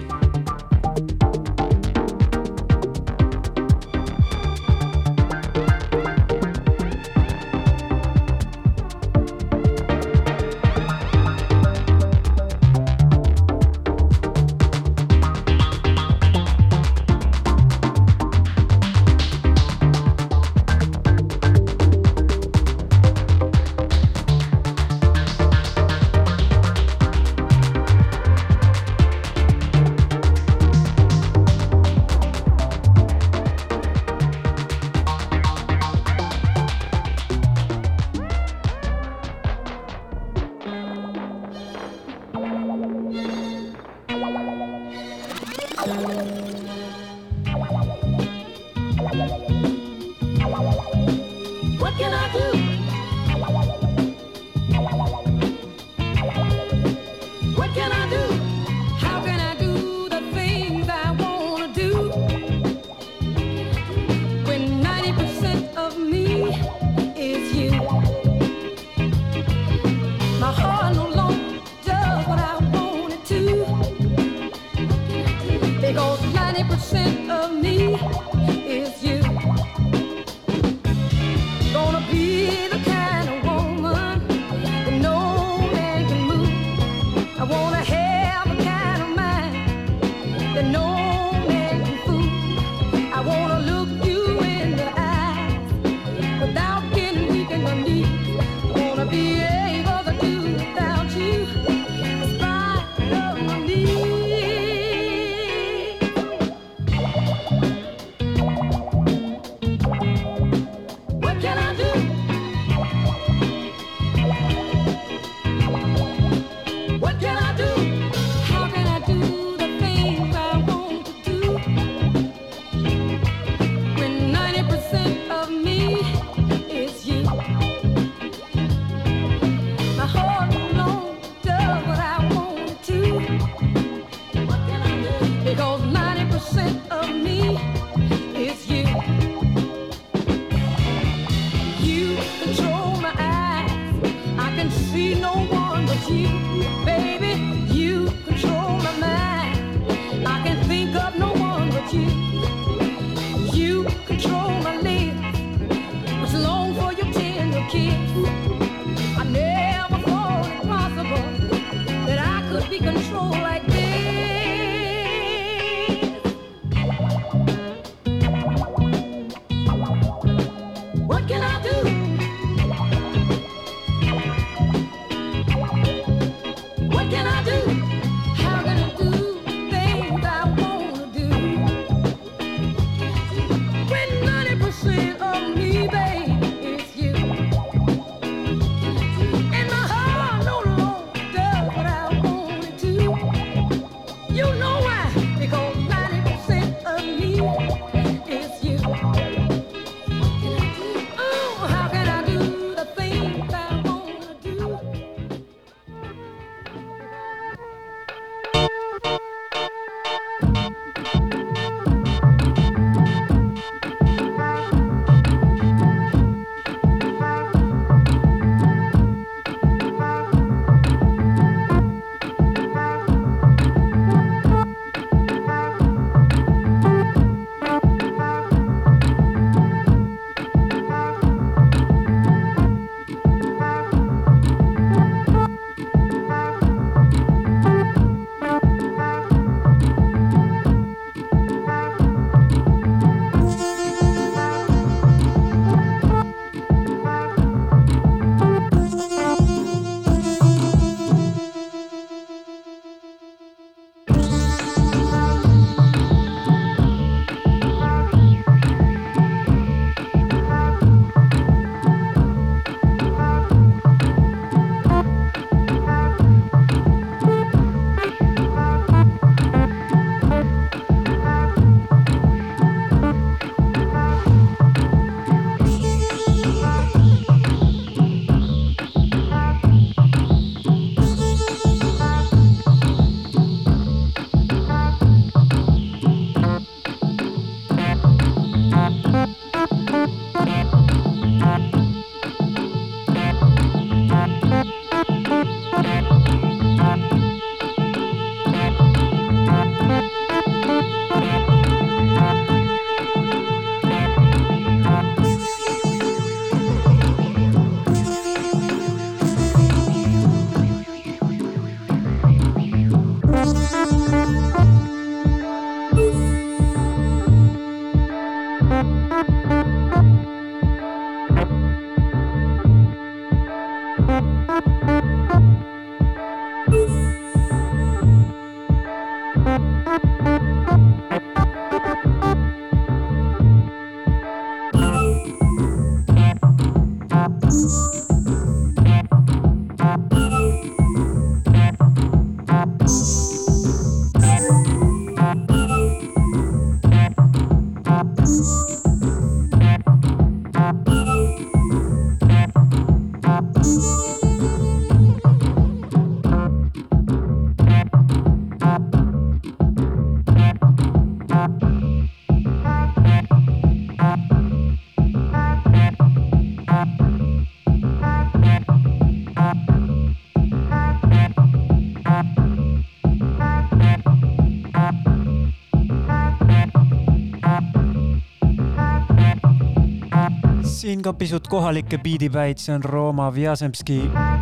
ka 381.06 381.11
pisut 381.14 381.48
kohalikke 381.48 381.99
biidipäid, 382.02 382.57
see 382.57 382.73
on 382.73 382.84
Rooma 382.84 383.27
Vjasemski, 383.34 383.99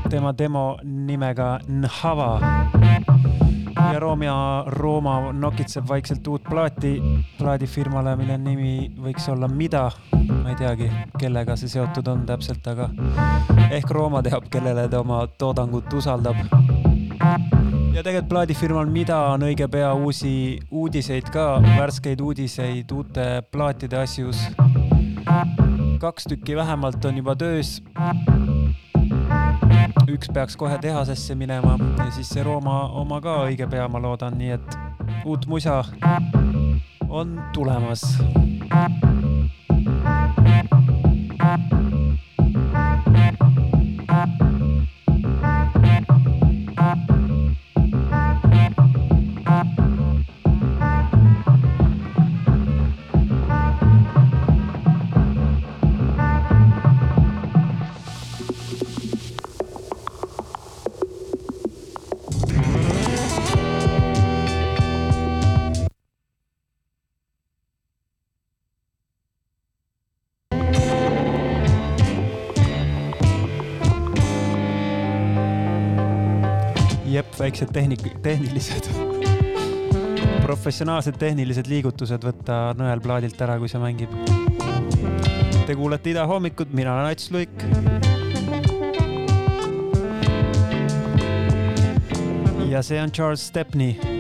tema 0.10 0.32
demo 0.38 0.78
nimega 0.84 1.60
Nhava. 1.68 2.40
ja 3.94 4.00
Rooma, 4.00 4.64
Rooma 4.68 5.34
nokitseb 5.34 5.84
vaikselt 5.90 6.28
uut 6.28 6.44
plaati 6.48 6.94
plaadifirmale, 7.38 8.16
mille 8.16 8.38
nimi 8.38 8.92
võiks 8.96 9.28
olla 9.34 9.48
Mida. 9.48 9.90
ma 10.44 10.54
ei 10.54 10.56
teagi, 10.56 10.88
kellega 11.20 11.58
see 11.60 11.68
seotud 11.68 12.08
on 12.08 12.24
täpselt, 12.26 12.68
aga 12.68 12.88
ehk 13.70 13.92
Rooma 13.92 14.24
teab, 14.24 14.48
kellele 14.50 14.88
ta 14.88 15.04
oma 15.04 15.26
toodangut 15.38 15.94
usaldab. 15.94 16.40
ja 17.94 18.04
tegelikult 18.04 18.30
plaadifirmal 18.30 18.88
Mida 18.88 19.20
on 19.34 19.44
õige 19.50 19.68
pea 19.68 19.92
uusi 19.94 20.62
uudiseid 20.72 21.28
ka, 21.28 21.58
värskeid 21.76 22.22
uudiseid 22.22 22.96
uute 22.96 23.28
plaatide 23.52 24.00
asjus 24.06 24.48
kaks 26.04 26.24
tükki 26.30 26.56
vähemalt 26.56 27.06
on 27.06 27.18
juba 27.18 27.36
töös. 27.36 27.84
üks 30.12 30.28
peaks 30.34 30.58
kohe 30.58 30.78
tehasesse 30.78 31.36
minema 31.36 31.78
ja 31.98 32.12
siis 32.12 32.30
see 32.30 32.44
Rooma 32.44 32.90
oma 33.00 33.22
ka 33.24 33.38
õige 33.46 33.70
pea, 33.72 33.88
ma 33.88 34.02
loodan, 34.04 34.36
nii 34.36 34.52
et 34.58 34.78
uut 35.26 35.48
musa 35.48 35.80
on 37.10 37.40
tulemas. 37.56 38.04
Väiksed 77.54 77.70
tehnik-, 77.74 78.22
tehnilised, 78.22 78.88
professionaalsed 80.48 81.20
tehnilised 81.22 81.68
liigutused 81.70 82.26
võtta 82.26 82.74
nõel 82.78 83.02
plaadilt 83.04 83.38
ära, 83.46 83.60
kui 83.62 83.70
see 83.70 83.82
mängib. 83.82 84.10
Te 85.68 85.76
kuulete 85.78 86.10
Ida 86.10 86.26
hommikut, 86.26 86.74
mina 86.74 86.96
olen 86.96 87.12
Ats 87.14 87.30
Luik. 87.32 87.54
ja 92.74 92.82
see 92.82 92.98
on 92.98 93.12
Charles 93.14 93.44
Stepney 93.46 94.13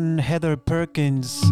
on 0.00 0.18
Heather 0.18 0.56
Perkins 0.56 1.42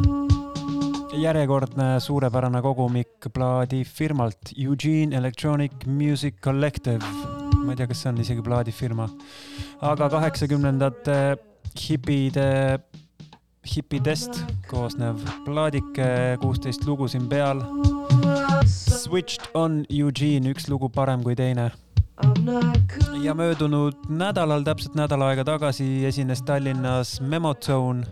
järjekordne 1.12 2.01
suurepärane 2.01 2.62
kogumik 2.65 3.27
plaadifirmalt 3.35 4.53
Eugene 4.57 5.16
Electronic 5.16 5.73
Music 5.87 6.35
Collective. 6.41 7.05
ma 7.65 7.73
ei 7.73 7.77
tea, 7.77 7.87
kas 7.91 8.01
see 8.03 8.09
on 8.09 8.20
isegi 8.23 8.43
plaadifirma, 8.45 9.09
aga 9.85 10.09
kaheksakümnendate 10.09 11.16
hipide, 11.83 12.79
hipidest 13.75 14.41
koosnev 14.70 15.20
plaadike, 15.45 16.39
kuusteist 16.41 16.87
lugu 16.89 17.09
siin 17.09 17.27
peal. 17.29 17.61
Switched 18.65 19.51
on 19.55 19.83
Eugene, 19.91 20.55
üks 20.55 20.70
lugu 20.73 20.89
parem 20.89 21.27
kui 21.27 21.37
teine 21.37 21.69
ja 23.23 23.35
möödunud 23.35 24.09
nädalal, 24.09 24.65
täpselt 24.66 24.97
nädal 24.99 25.23
aega 25.29 25.45
tagasi 25.45 26.07
esines 26.09 26.43
Tallinnas 26.43 27.19
Memotone, 27.20 28.07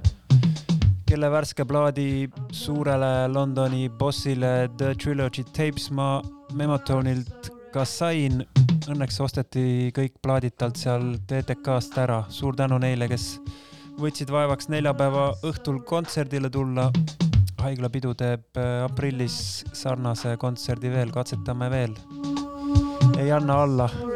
kelle 1.06 1.28
värske 1.30 1.64
plaadi 1.64 2.26
suurele 2.52 3.28
Londoni 3.30 3.88
bossile 3.88 4.68
The 4.78 4.94
Trilogy 4.94 5.44
Tapes 5.44 5.90
ma 5.90 6.22
Memotonilt 6.54 7.50
ka 7.74 7.84
sain. 7.86 8.42
Õnneks 8.90 9.20
osteti 9.22 9.92
kõik 9.94 10.18
plaadid 10.22 10.56
talt 10.58 10.78
seal 10.80 11.14
TTK-st 11.28 11.98
ära. 12.02 12.24
suur 12.28 12.56
tänu 12.58 12.78
neile, 12.82 13.08
kes 13.08 13.38
võtsid 14.00 14.30
vaevaks 14.30 14.68
neljapäeva 14.68 15.32
õhtul 15.46 15.82
kontserdile 15.84 16.50
tulla. 16.50 16.90
haiglapidu 17.62 18.12
teeb 18.14 18.58
äh, 18.58 18.84
aprillis 18.84 19.64
sarnase 19.72 20.36
kontserdi 20.36 20.90
veel, 20.90 21.10
katsetame 21.10 21.70
veel. 21.70 21.96
ei 23.18 23.32
anna 23.32 23.62
alla 23.62 24.15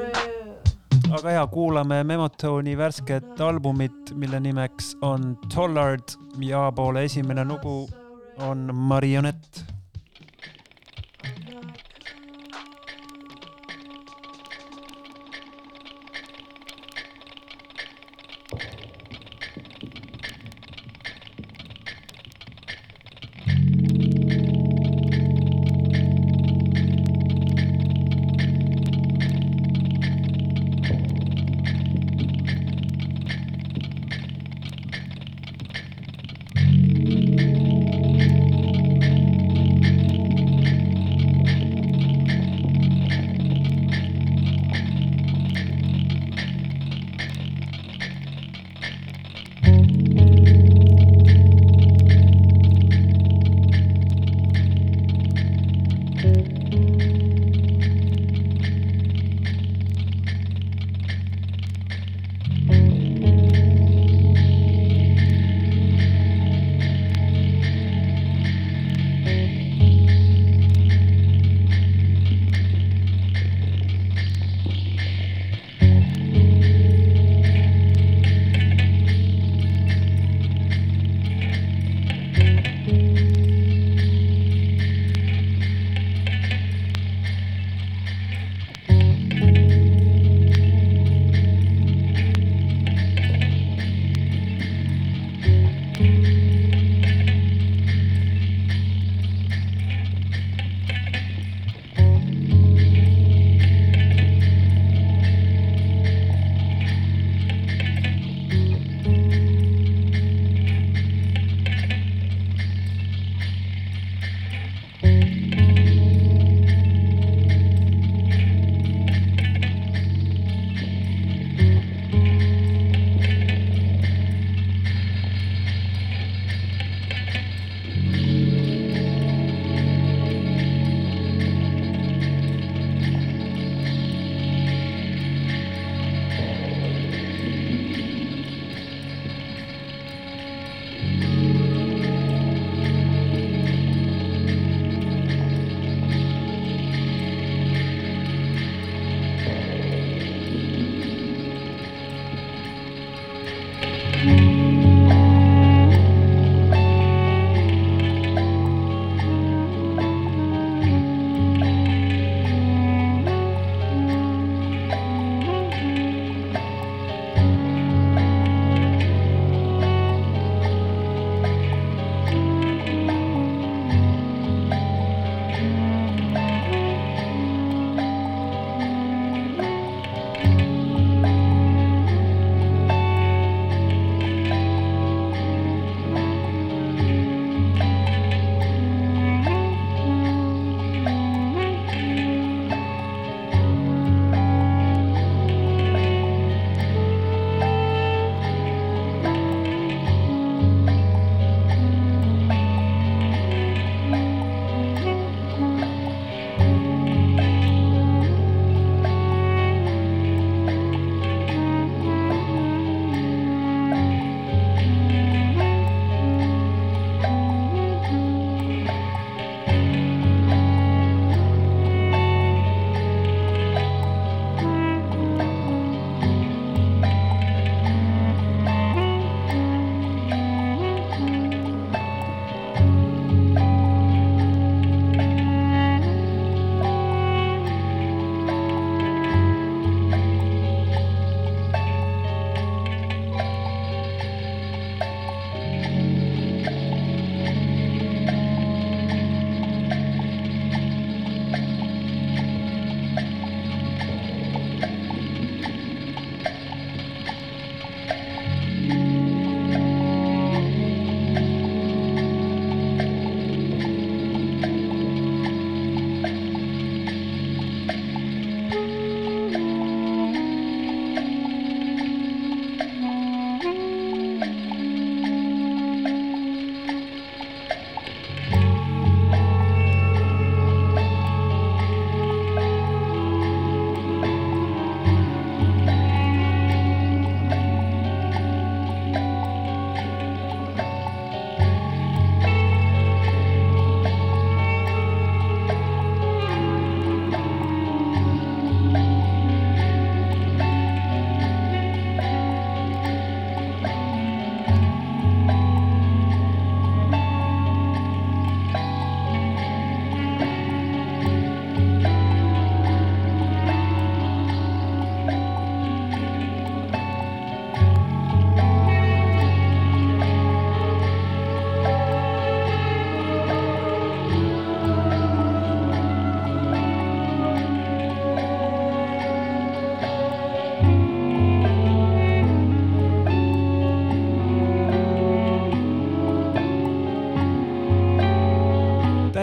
aga 1.12 1.30
ja 1.30 1.46
kuulame 1.46 2.04
Memotoni 2.04 2.76
värsket 2.78 3.40
albumit, 3.40 4.12
mille 4.14 4.40
nimeks 4.40 4.96
on 5.02 5.36
Tollard 5.54 6.14
ja 6.38 6.72
poole 6.76 7.04
esimene 7.04 7.44
lugu 7.44 7.88
on 8.38 8.70
Marionett. 8.74 9.64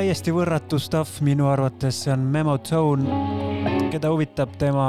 Täiesti 0.07 0.31
võrratu 0.31 0.77
stuff. 0.79 1.17
Minu 1.19 1.49
arvates, 1.51 1.97
see 2.05 2.13
on 2.13 2.21
Memo 2.31 2.53
Tone, 2.63 3.03
keda 3.91 4.07
huvitab 4.07 4.53
tema 4.55 4.85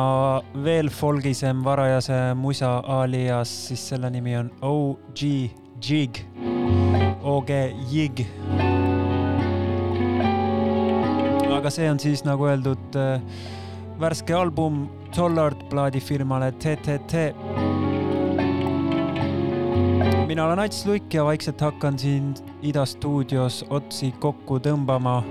veel 0.62 0.92
folgisem 0.94 1.64
varajase 1.66 2.36
musa 2.38 2.76
alias, 3.00 3.50
siis 3.66 3.82
selle 3.90 4.12
nimi 4.14 4.36
on 4.38 4.52
OG 4.62 5.22
Jig, 5.82 6.20
OG 7.26 7.50
Jig. 7.90 8.22
aga 11.58 11.72
see 11.74 11.88
on 11.90 11.98
siis 11.98 12.22
nagu 12.22 12.46
öeldud 12.46 12.94
äh, 12.94 13.18
värske 13.98 14.36
album 14.38 14.84
Tollard 15.16 15.64
plaadifirmale 15.72 16.52
TTT 16.62 17.24
mina 20.30 20.46
olen 20.46 20.62
Ats 20.62 20.86
Luik 20.86 21.10
ja 21.14 21.26
vaikselt 21.26 21.60
hakkan 21.66 21.98
siin 21.98 22.30
Ida 22.62 22.82
stuudios 22.86 23.64
otsi 23.70 24.10
kokku 24.18 24.58
tõmbama. 24.58 25.22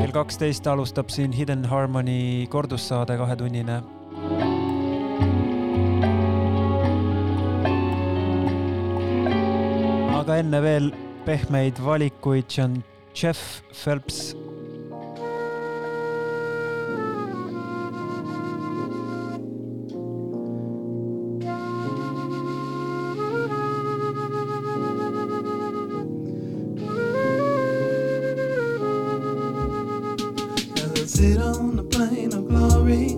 kell 0.00 0.12
kaksteist 0.14 0.66
alustab 0.66 1.10
siin 1.10 1.32
Hidden 1.32 1.64
Harmony 1.64 2.46
kordussaade 2.50 3.16
kahetunnine. 3.18 3.82
aga 10.20 10.36
enne 10.36 10.62
veel 10.62 10.92
pehmeid 11.26 11.78
valikuid, 11.82 12.46
see 12.48 12.62
on 12.62 12.84
Jeff 13.14 13.62
Phelps 13.72 14.49
glory, 32.90 33.12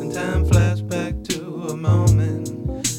and 0.00 0.12
time 0.12 0.44
flash 0.46 0.80
back 0.80 1.14
to 1.24 1.68
a 1.70 1.76
moment 1.76 2.48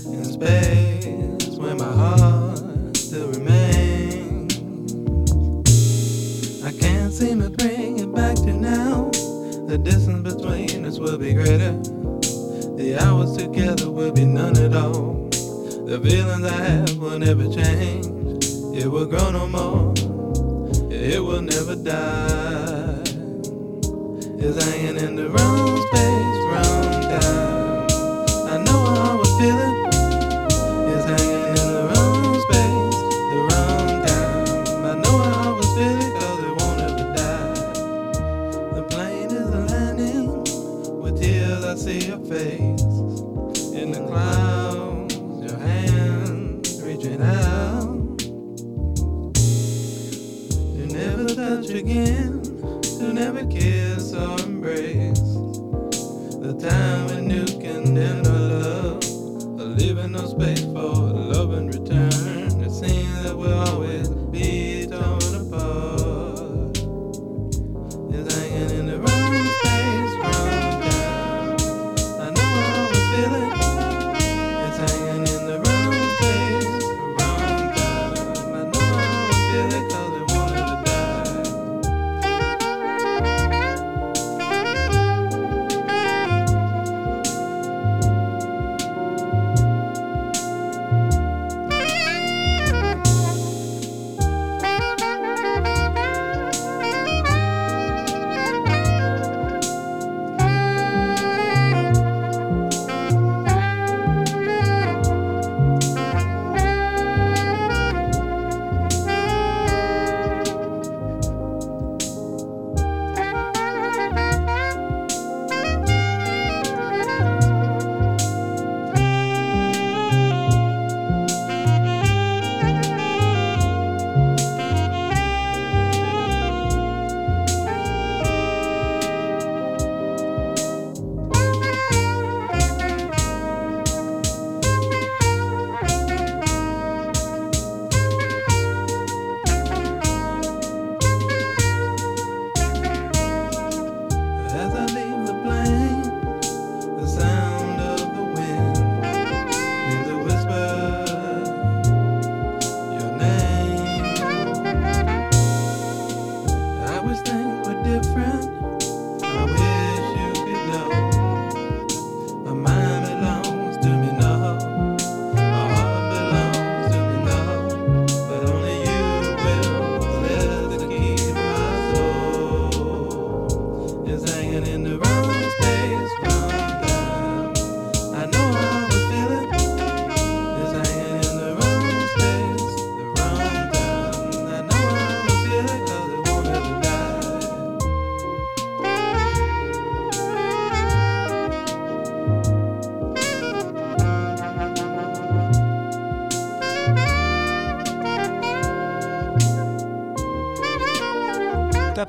in 0.05 0.25
space 0.25 1.57
where 1.57 1.75
my 1.75 1.85
heart 1.85 2.97
still 2.97 3.29
remains. 3.31 4.55
I 6.63 6.71
can't 6.77 7.13
seem 7.13 7.41
to 7.41 7.49
bring 7.49 7.99
it 7.99 8.13
back 8.13 8.35
to 8.37 8.53
now. 8.53 9.09
The 9.67 9.77
distance 9.77 10.33
between 10.33 10.85
us 10.85 10.99
will 10.99 11.17
be 11.17 11.33
greater. 11.33 11.77
The 12.77 12.97
hours 12.99 13.37
together 13.37 13.89
will 13.89 14.11
be 14.11 14.25
none 14.25 14.57
at 14.57 14.75
all. 14.75 15.29
The 15.29 15.99
feelings 16.03 16.45
I 16.45 16.51
have 16.51 16.97
will 16.97 17.19
never 17.19 17.47
change. 17.49 18.45
It 18.75 18.87
will 18.87 19.05
grow 19.05 19.31
no 19.31 19.47
more. 19.47 19.93
It 20.91 21.23
will 21.23 21.41
never 21.41 21.75
die 21.75 23.09
is 24.41 24.63
hanging 24.63 24.97
in 24.97 25.15
the 25.15 25.29
wrong 25.29 25.78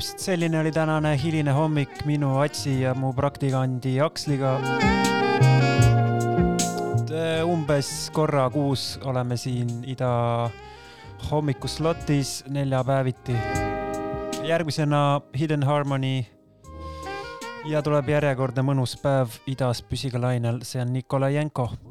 täpselt 0.01 0.19
selline 0.19 0.61
oli 0.61 0.71
tänane 0.73 1.11
hiline 1.23 1.53
hommik 1.53 1.91
minu 2.09 2.39
Atsi 2.41 2.81
ja 2.81 2.95
mu 2.95 3.13
praktikandi 3.13 4.01
Aksliga. 4.01 4.55
umbes 7.45 8.11
korra 8.13 8.51
kuus 8.51 8.99
oleme 9.05 9.37
siin 9.37 9.85
Ida 9.85 10.49
hommikuslotis 11.31 12.45
neljapäeviti. 12.49 13.37
järgmisena 14.43 15.21
Hidden 15.39 15.63
Harmony 15.63 16.25
ja 17.67 17.83
tuleb 17.83 18.09
järjekordne 18.09 18.63
mõnus 18.63 18.97
päev 19.03 19.37
idas 19.47 19.83
püsiga 19.83 20.21
lainel, 20.21 20.63
see 20.63 20.81
on 20.81 20.93
Nikolajenko 20.93 21.90